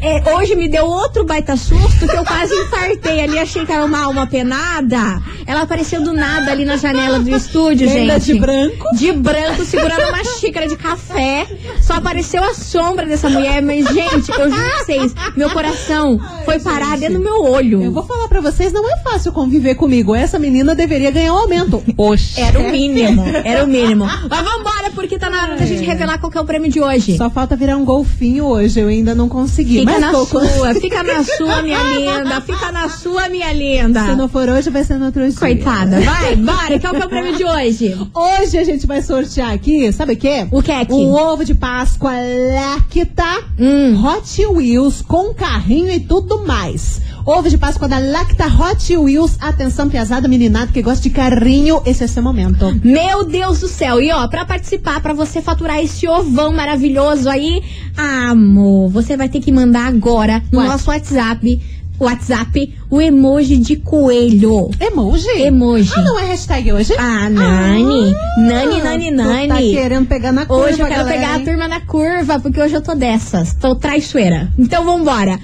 é, 0.00 0.34
hoje 0.36 0.54
me 0.54 0.68
deu 0.68 0.86
outro 0.86 1.24
baita 1.24 1.56
susto 1.56 2.06
que 2.06 2.16
eu 2.16 2.24
quase 2.24 2.54
infartei 2.54 3.20
ali, 3.22 3.38
achei 3.38 3.64
que 3.64 3.72
era 3.72 3.84
uma 3.84 4.00
alma 4.04 4.26
penada. 4.26 5.22
Ela 5.46 5.62
apareceu 5.62 6.02
do 6.02 6.12
nada 6.12 6.50
ali 6.50 6.64
na 6.64 6.76
janela 6.76 7.18
do 7.18 7.30
estúdio, 7.30 7.88
Ainda 7.88 8.18
gente. 8.18 8.34
de 8.34 8.40
branco? 8.40 8.96
De 8.96 9.12
branco, 9.12 9.64
segurando 9.64 10.08
uma 10.08 10.24
xícara 10.24 10.68
de 10.68 10.76
café. 10.76 11.46
Só 11.80 11.94
apareceu 11.94 12.42
a 12.42 12.54
sombra 12.54 13.06
dessa 13.06 13.28
mulher, 13.28 13.62
mas, 13.62 13.86
gente, 13.88 14.30
eu 14.30 14.50
juro 14.50 14.62
pra 14.62 14.84
vocês, 14.84 15.14
meu 15.36 15.50
coração 15.50 16.20
foi 16.44 16.58
parar 16.60 16.98
dentro 16.98 17.18
do 17.18 17.24
meu 17.24 17.42
olho. 17.42 17.82
Eu 17.82 17.92
vou 17.92 18.02
falar 18.02 18.28
pra 18.28 18.40
vocês, 18.40 18.72
não 18.72 18.88
é 18.88 18.96
fácil 18.98 19.32
conviver 19.32 19.74
comigo. 19.74 20.14
Essa 20.14 20.38
menina 20.38 20.74
deveria 20.74 21.10
ganhar 21.10 21.32
um 21.34 21.38
aumento. 21.38 21.82
Oxe. 21.96 22.40
Era 22.40 22.58
o 22.58 22.70
mínimo, 22.70 23.24
era 23.44 23.64
o 23.64 23.66
mínimo. 23.66 24.04
Mas 24.04 24.44
vambora, 24.44 24.90
porque 24.94 25.18
tá 25.18 25.30
na 25.30 25.42
hora 25.42 25.56
da 25.56 25.66
gente 25.66 25.82
revelar 25.84 26.18
qual 26.18 26.30
que 26.30 26.38
é 26.38 26.40
o 26.40 26.44
prêmio 26.44 26.70
de 26.70 26.80
hoje. 26.80 27.16
Só 27.16 27.30
falta 27.30 27.56
virar 27.56 27.76
um 27.76 27.84
golfinho 27.84 28.44
hoje, 28.46 28.80
eu 28.80 28.88
ainda 28.88 29.14
não 29.14 29.28
consegui. 29.28 29.69
Fica 29.78 29.98
na 29.98 30.10
tô- 30.10 30.26
sua, 30.26 30.74
fica 30.74 31.02
na 31.02 31.22
sua, 31.24 31.62
minha 31.62 31.78
linda. 31.82 32.40
Fica 32.40 32.72
na 32.72 32.88
sua, 32.88 33.28
minha 33.28 33.52
linda. 33.52 34.04
Se 34.04 34.14
não 34.16 34.28
for 34.28 34.48
hoje, 34.48 34.68
vai 34.70 34.84
ser 34.84 34.98
no 34.98 35.06
outro 35.06 35.26
dia. 35.28 35.38
Coitada, 35.38 36.00
vai, 36.00 36.36
bora. 36.36 36.78
Qual 36.80 36.94
que 36.94 37.02
é 37.02 37.06
o 37.06 37.08
prêmio 37.08 37.36
de 37.36 37.44
hoje? 37.44 37.96
Hoje 38.14 38.58
a 38.58 38.64
gente 38.64 38.86
vai 38.86 39.02
sortear 39.02 39.52
aqui, 39.52 39.92
sabe 39.92 40.14
o 40.14 40.16
quê? 40.16 40.46
O 40.50 40.62
que 40.62 40.72
é 40.72 40.84
que? 40.84 40.92
Um 40.92 41.12
ovo 41.12 41.44
de 41.44 41.54
Páscoa 41.54 42.12
Lacta 42.54 43.44
Hum. 43.58 44.02
Hot 44.04 44.46
Wheels 44.46 45.02
com 45.02 45.32
carrinho 45.34 45.90
e 45.90 46.00
tudo 46.00 46.44
mais. 46.46 47.00
Ovo 47.30 47.48
de 47.48 47.56
Páscoa 47.56 47.86
da 47.86 48.00
Lacta 48.00 48.46
Hot 48.48 48.96
Wheels. 48.96 49.36
Atenção, 49.40 49.88
piazada, 49.88 50.26
meninado 50.26 50.72
que 50.72 50.82
gosta 50.82 51.00
de 51.00 51.10
carrinho. 51.10 51.80
Esse 51.86 52.02
é 52.02 52.06
seu 52.08 52.24
momento. 52.24 52.74
Meu 52.82 53.24
Deus 53.24 53.60
do 53.60 53.68
céu. 53.68 54.00
E 54.00 54.10
ó, 54.10 54.26
pra 54.26 54.44
participar, 54.44 55.00
pra 55.00 55.14
você 55.14 55.40
faturar 55.40 55.78
esse 55.78 56.08
ovão 56.08 56.52
maravilhoso 56.52 57.30
aí, 57.30 57.62
ah, 57.96 58.30
amor, 58.30 58.90
você 58.90 59.16
vai 59.16 59.28
ter 59.28 59.38
que 59.38 59.52
mandar 59.52 59.86
agora 59.86 60.42
no 60.50 60.58
Ué. 60.58 60.66
nosso 60.66 60.90
WhatsApp, 60.90 61.60
WhatsApp, 62.00 62.74
o 62.90 63.00
emoji 63.00 63.58
de 63.58 63.76
coelho. 63.76 64.68
Emoji? 64.80 65.28
Emoji. 65.36 65.92
Ah, 65.94 66.02
não 66.02 66.18
é 66.18 66.24
hashtag 66.24 66.72
hoje? 66.72 66.94
Ah, 66.98 67.30
Nani. 67.30 68.12
Nani, 68.38 68.82
Nani, 68.82 69.10
tu 69.10 69.16
Nani. 69.16 69.48
Tá 69.48 69.56
querendo 69.56 70.08
pegar 70.08 70.32
na 70.32 70.46
curva, 70.46 70.64
Hoje 70.64 70.80
eu 70.80 70.86
quero 70.86 71.04
galera, 71.04 71.14
pegar 71.20 71.34
a 71.34 71.38
hein? 71.38 71.44
turma 71.44 71.68
na 71.68 71.80
curva, 71.80 72.40
porque 72.40 72.60
hoje 72.60 72.74
eu 72.74 72.80
tô 72.80 72.94
dessas. 72.96 73.54
Tô 73.54 73.76
traiçoeira. 73.76 74.50
Então 74.58 74.84
vambora. 74.84 75.38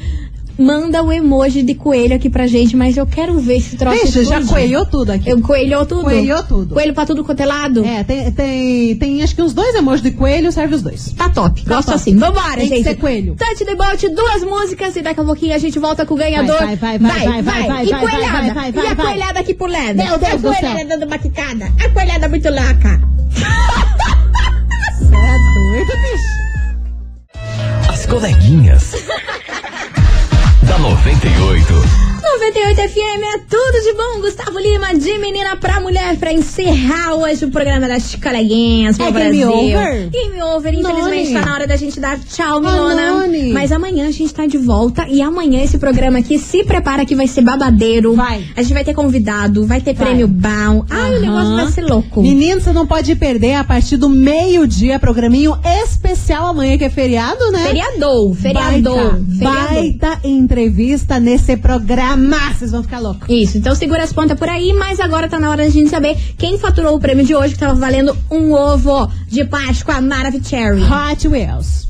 Manda 0.59 1.03
o 1.03 1.13
emoji 1.13 1.63
de 1.63 1.75
coelho 1.75 2.17
aqui 2.17 2.31
pra 2.31 2.47
gente, 2.47 2.75
mas 2.77 2.97
eu 2.97 3.07
quero 3.07 3.39
ver 3.39 3.59
esse 3.59 3.77
troço. 3.77 4.01
Vixe, 4.07 4.25
já 4.25 4.43
coelhou 4.43 4.87
tudo 4.87 5.11
aqui. 5.11 5.29
Eu 5.29 5.41
coelhou 5.43 5.85
tudo? 5.85 6.05
Coelhou 6.05 6.43
tudo. 6.43 6.75
Coelho 6.75 6.95
pra 6.95 7.05
tudo 7.05 7.23
quanto 7.23 7.41
é 7.41 7.47
lado? 7.47 7.85
É, 7.85 8.03
tem, 8.05 8.33
tem, 8.33 8.97
tem 8.97 9.23
acho 9.23 9.35
que 9.35 9.43
uns 9.43 9.53
dois 9.53 9.75
emojis 9.75 10.03
de 10.03 10.13
coelho, 10.13 10.51
serve 10.51 10.75
os 10.77 10.83
dois. 10.83 11.13
Tá 11.13 11.29
top. 11.29 11.63
Tá 11.63 11.75
Gosto 11.77 11.89
top. 11.89 11.97
assim. 11.97 12.17
Vambora, 12.17 12.57
Tem 12.57 12.69
que 12.71 12.77
gente. 12.77 12.85
ser 12.85 12.95
coelho. 12.97 13.37
Touch 13.37 13.65
the 13.67 13.75
boat, 13.75 14.09
duas 14.09 14.43
músicas 14.45 14.97
e 14.97 15.03
daqui 15.03 15.21
a 15.21 15.25
pouquinho 15.25 15.55
a 15.55 15.59
gente 15.59 15.79
volta 15.79 16.07
com 16.07 16.15
o 16.15 16.17
ganhador. 16.17 16.57
Vai, 16.59 16.77
vai, 16.77 16.99
vai, 16.99 17.11
vai, 17.27 17.43
vai, 17.43 17.67
vai, 17.67 17.87
E 17.87 17.91
vai, 17.91 18.01
coelhada. 18.01 18.55
vai, 18.55 18.55
vai, 18.55 18.73
vai, 18.73 18.85
e 18.85 18.89
a 18.89 18.95
vai. 18.95 19.07
coelhada 19.07 19.41
aqui 19.41 19.53
pro 19.55 19.67
lado. 19.67 19.95
Meu 19.97 20.19
Deus 20.19 20.33
a 20.33 20.37
do 20.37 20.41
céu. 20.41 20.53
coelhada 20.55 20.85
dando 20.89 21.07
baquicada. 21.07 21.73
A 21.85 21.89
coelhada 21.91 22.29
muito 22.31 22.49
louca. 22.49 23.01
Cê 24.99 25.15
é 25.15 25.39
doido, 25.55 25.93
bicho. 26.03 27.91
As 27.93 28.07
coleguinhas. 28.07 28.95
da 31.07 31.13
98. 31.15 32.06
98 32.39 32.77
FM 32.91 33.23
é 33.35 33.39
tudo 33.49 33.83
de 33.83 33.93
bom. 33.95 34.21
Gustavo 34.21 34.59
Lima, 34.59 34.95
de 34.95 35.19
menina 35.19 35.57
pra 35.57 35.81
mulher, 35.81 36.17
pra 36.19 36.33
encerrar 36.33 37.15
hoje 37.15 37.47
o 37.47 37.51
programa 37.51 37.89
das 37.89 38.15
coleguinhas, 38.15 38.99
meu 38.99 39.07
É 39.07 39.11
game 39.11 39.41
Brasil. 39.41 39.53
over? 39.53 40.11
Game 40.11 40.43
over. 40.43 40.75
Infelizmente 40.75 41.31
Noni. 41.31 41.33
tá 41.33 41.47
na 41.47 41.55
hora 41.55 41.67
da 41.67 41.77
gente 41.77 41.99
dar 41.99 42.19
tchau, 42.19 42.61
Milona. 42.61 43.27
Mas 43.55 43.73
amanhã 43.73 44.07
a 44.07 44.11
gente 44.11 44.35
tá 44.35 44.47
de 44.47 44.59
volta 44.59 45.07
e 45.09 45.23
amanhã 45.23 45.63
esse 45.63 45.79
programa 45.79 46.19
aqui 46.19 46.39
se 46.39 46.63
prepara 46.63 47.07
que 47.07 47.15
vai 47.17 47.27
ser 47.27 47.41
babadeiro. 47.41 48.15
Vai. 48.15 48.45
A 48.55 48.61
gente 48.63 48.75
vai 48.75 48.85
ter 48.85 48.93
convidado, 48.95 49.67
vai 49.67 49.81
ter 49.81 49.95
Vai. 49.95 50.07
prêmio 50.09 50.29
bom. 50.29 50.85
Ai, 50.91 51.13
o 51.13 51.15
Aham. 51.15 51.21
negócio 51.21 51.57
vai 51.57 51.67
ser 51.69 51.83
louco. 51.91 52.21
Menino, 52.21 52.61
você 52.61 52.73
não 52.73 52.87
pode 52.87 53.15
perder 53.17 53.55
a 53.55 53.65
partir 53.65 53.97
do 53.97 54.11
meio-dia, 54.11 54.99
programinho 54.99 55.57
especial 55.83 56.49
amanhã 56.49 56.77
que 56.77 56.85
é 56.85 56.91
feriado, 56.91 57.51
né? 57.51 57.67
Feriador, 57.69 58.35
feriador, 58.37 59.13
Baita, 59.13 59.27
feriador. 59.39 59.65
baita 59.73 60.21
entrevista 60.25 61.19
nesse 61.19 61.57
programa. 61.57 62.26
Vocês 62.59 62.71
vão 62.71 62.83
ficar 62.83 62.99
loucos. 62.99 63.29
Isso, 63.29 63.59
então 63.59 63.75
segura 63.75 64.03
as 64.03 64.13
pontas 64.13 64.39
por 64.39 64.49
aí, 64.49 64.73
mas 64.73 65.01
agora 65.01 65.29
tá 65.29 65.39
na 65.39 65.51
hora 65.51 65.65
da 65.65 65.71
gente 65.71 65.91
saber 65.91 66.17
quem 66.39 66.59
faturou 66.59 66.97
o 66.97 67.01
prêmio 67.01 67.25
de 67.25 67.35
hoje, 67.35 67.55
que 67.55 67.61
tava 67.61 67.75
valendo 67.75 68.17
um 68.31 68.53
ovo 68.53 69.11
de 69.29 69.45
Páscoa 69.45 70.01
Maravicherry. 70.01 70.83
Hot 70.83 71.29
Wheels. 71.29 71.87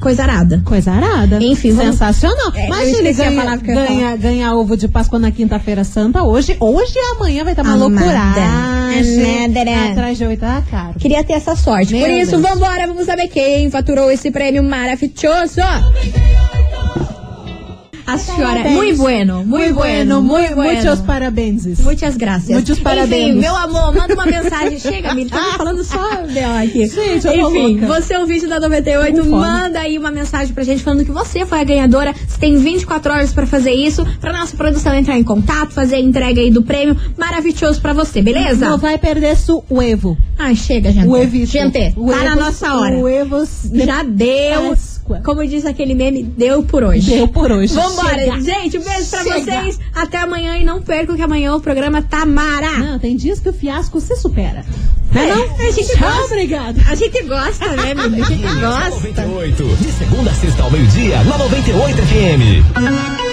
Coisa 0.00 0.22
arada. 0.22 0.62
Coisa 0.64 0.92
arada. 0.92 1.38
Enfim, 1.42 1.72
vamos- 1.72 1.92
sensacional. 1.92 2.52
É, 2.54 2.66
Imagina, 2.68 3.10
a 3.52 3.56
ganha, 3.56 4.16
ganha, 4.16 4.54
ovo 4.54 4.74
de 4.74 4.88
Páscoa 4.88 5.18
na 5.18 5.30
quinta-feira 5.30 5.84
santa 5.84 6.22
hoje. 6.22 6.56
Hoje 6.58 6.94
e 6.96 7.16
amanhã 7.16 7.44
vai 7.44 7.52
estar 7.52 7.62
uma 7.62 7.74
Amada. 7.74 7.90
loucuragem. 7.90 8.42
Atrás 9.92 10.16
de 10.16 10.24
oito 10.24 10.40
tá 10.40 10.62
caro. 10.70 10.94
Queria 10.98 11.22
ter 11.22 11.34
essa 11.34 11.54
sorte. 11.54 11.92
Meu 11.92 12.00
Por 12.06 12.10
isso, 12.14 12.30
Deus. 12.30 12.42
vambora, 12.42 12.86
vamos 12.86 13.04
saber 13.04 13.28
quem 13.28 13.70
faturou 13.70 14.10
esse 14.10 14.30
prêmio 14.30 14.62
maravilhoso. 14.64 15.60
A 18.06 18.18
senhora, 18.18 18.44
Parabéns. 18.46 18.76
muito 18.76 18.96
bueno, 18.98 19.44
muito 19.44 19.74
bueno, 19.74 20.22
muito 20.22 20.54
bueno. 20.54 20.82
Muitos 20.82 21.00
parabéns. 21.00 21.78
Muitas 21.80 22.16
graças. 22.16 22.48
Muitos 22.50 22.78
parabéns. 22.80 23.30
Enfim, 23.30 23.40
meu 23.40 23.54
amor, 23.56 23.94
manda 23.94 24.14
uma 24.14 24.26
mensagem. 24.26 24.78
Chega, 24.80 25.10
amigo. 25.10 25.30
Tá 25.30 25.54
falando 25.56 25.84
só 25.84 26.22
dela 26.26 26.62
aqui. 26.62 26.86
Gente, 26.88 27.26
eu 27.26 27.32
tô 27.32 27.50
Enfim, 27.50 27.78
louca. 27.80 28.00
você 28.00 28.14
é 28.14 28.20
o 28.22 28.26
vídeo 28.26 28.48
da 28.48 28.58
98. 28.60 29.16
Com 29.16 29.22
fome. 29.24 29.30
Manda 29.30 29.80
aí 29.80 29.98
uma 29.98 30.10
mensagem 30.10 30.52
pra 30.52 30.64
gente 30.64 30.82
falando 30.82 31.04
que 31.04 31.12
você 31.12 31.46
foi 31.46 31.60
a 31.60 31.64
ganhadora. 31.64 32.14
Você 32.26 32.38
tem 32.38 32.56
24 32.56 33.12
horas 33.12 33.32
pra 33.32 33.46
fazer 33.46 33.72
isso. 33.72 34.04
Pra 34.20 34.32
nossa 34.32 34.56
produção 34.56 34.94
entrar 34.94 35.18
em 35.18 35.24
contato, 35.24 35.72
fazer 35.72 35.96
a 35.96 36.00
entrega 36.00 36.40
aí 36.40 36.50
do 36.50 36.62
prêmio. 36.62 36.96
Maravilhoso 37.16 37.80
pra 37.80 37.92
você, 37.92 38.20
beleza? 38.22 38.68
Não 38.68 38.78
vai 38.78 38.98
perder 38.98 39.36
su 39.36 39.62
Evo. 39.70 40.16
Ai, 40.38 40.54
chega, 40.56 40.90
gente. 40.92 41.06
O 41.06 41.16
Evito. 41.16 41.46
Gente, 41.52 41.92
tá 41.94 42.24
na 42.24 42.36
nossa 42.36 42.74
hora. 42.74 42.96
O 42.96 43.08
Evo 43.08 43.46
Já 43.72 44.02
deu. 44.02 44.76
Páscoa. 45.10 45.20
Como 45.24 45.46
diz 45.46 45.64
aquele 45.66 45.94
meme, 45.94 46.22
deu 46.22 46.62
por 46.62 46.82
hoje. 46.82 47.10
Deu 47.10 47.28
por 47.28 47.50
hoje. 47.50 47.74
Vambora, 47.74 48.14
Chega. 48.18 48.40
gente. 48.40 48.78
Um 48.78 48.82
beijo 48.82 49.10
pra 49.10 49.22
Chega. 49.24 49.40
vocês. 49.62 49.78
Até 49.94 50.18
amanhã 50.18 50.56
e 50.58 50.64
não 50.64 50.80
percam 50.80 51.16
que 51.16 51.22
amanhã 51.22 51.54
o 51.54 51.60
programa 51.60 52.02
tá 52.02 52.24
mara. 52.24 52.70
Não, 52.78 52.98
tem 52.98 53.16
dias 53.16 53.40
que 53.40 53.48
o 53.48 53.52
fiasco 53.52 54.00
se 54.00 54.16
supera. 54.16 54.64
Não 55.12 55.20
É, 55.20 55.28
é 55.28 55.34
não? 55.34 55.42
a 55.42 55.70
gente 55.72 55.88
Tchau, 55.88 56.08
gosta. 56.08 56.24
obrigada. 56.26 56.80
A 56.88 56.94
gente 56.94 57.22
gosta, 57.24 57.66
né, 57.76 57.92
amiga? 57.92 58.24
A 58.24 58.28
gente 58.28 58.42
gosta. 58.60 58.90
98. 58.90 59.64
De 59.80 59.92
segunda 59.92 60.30
a 60.30 60.34
sexta 60.34 60.62
ao 60.62 60.70
meio-dia, 60.70 61.22
na 61.24 61.36
98 61.38 61.96
FM. 62.02 62.80
98 62.80 63.29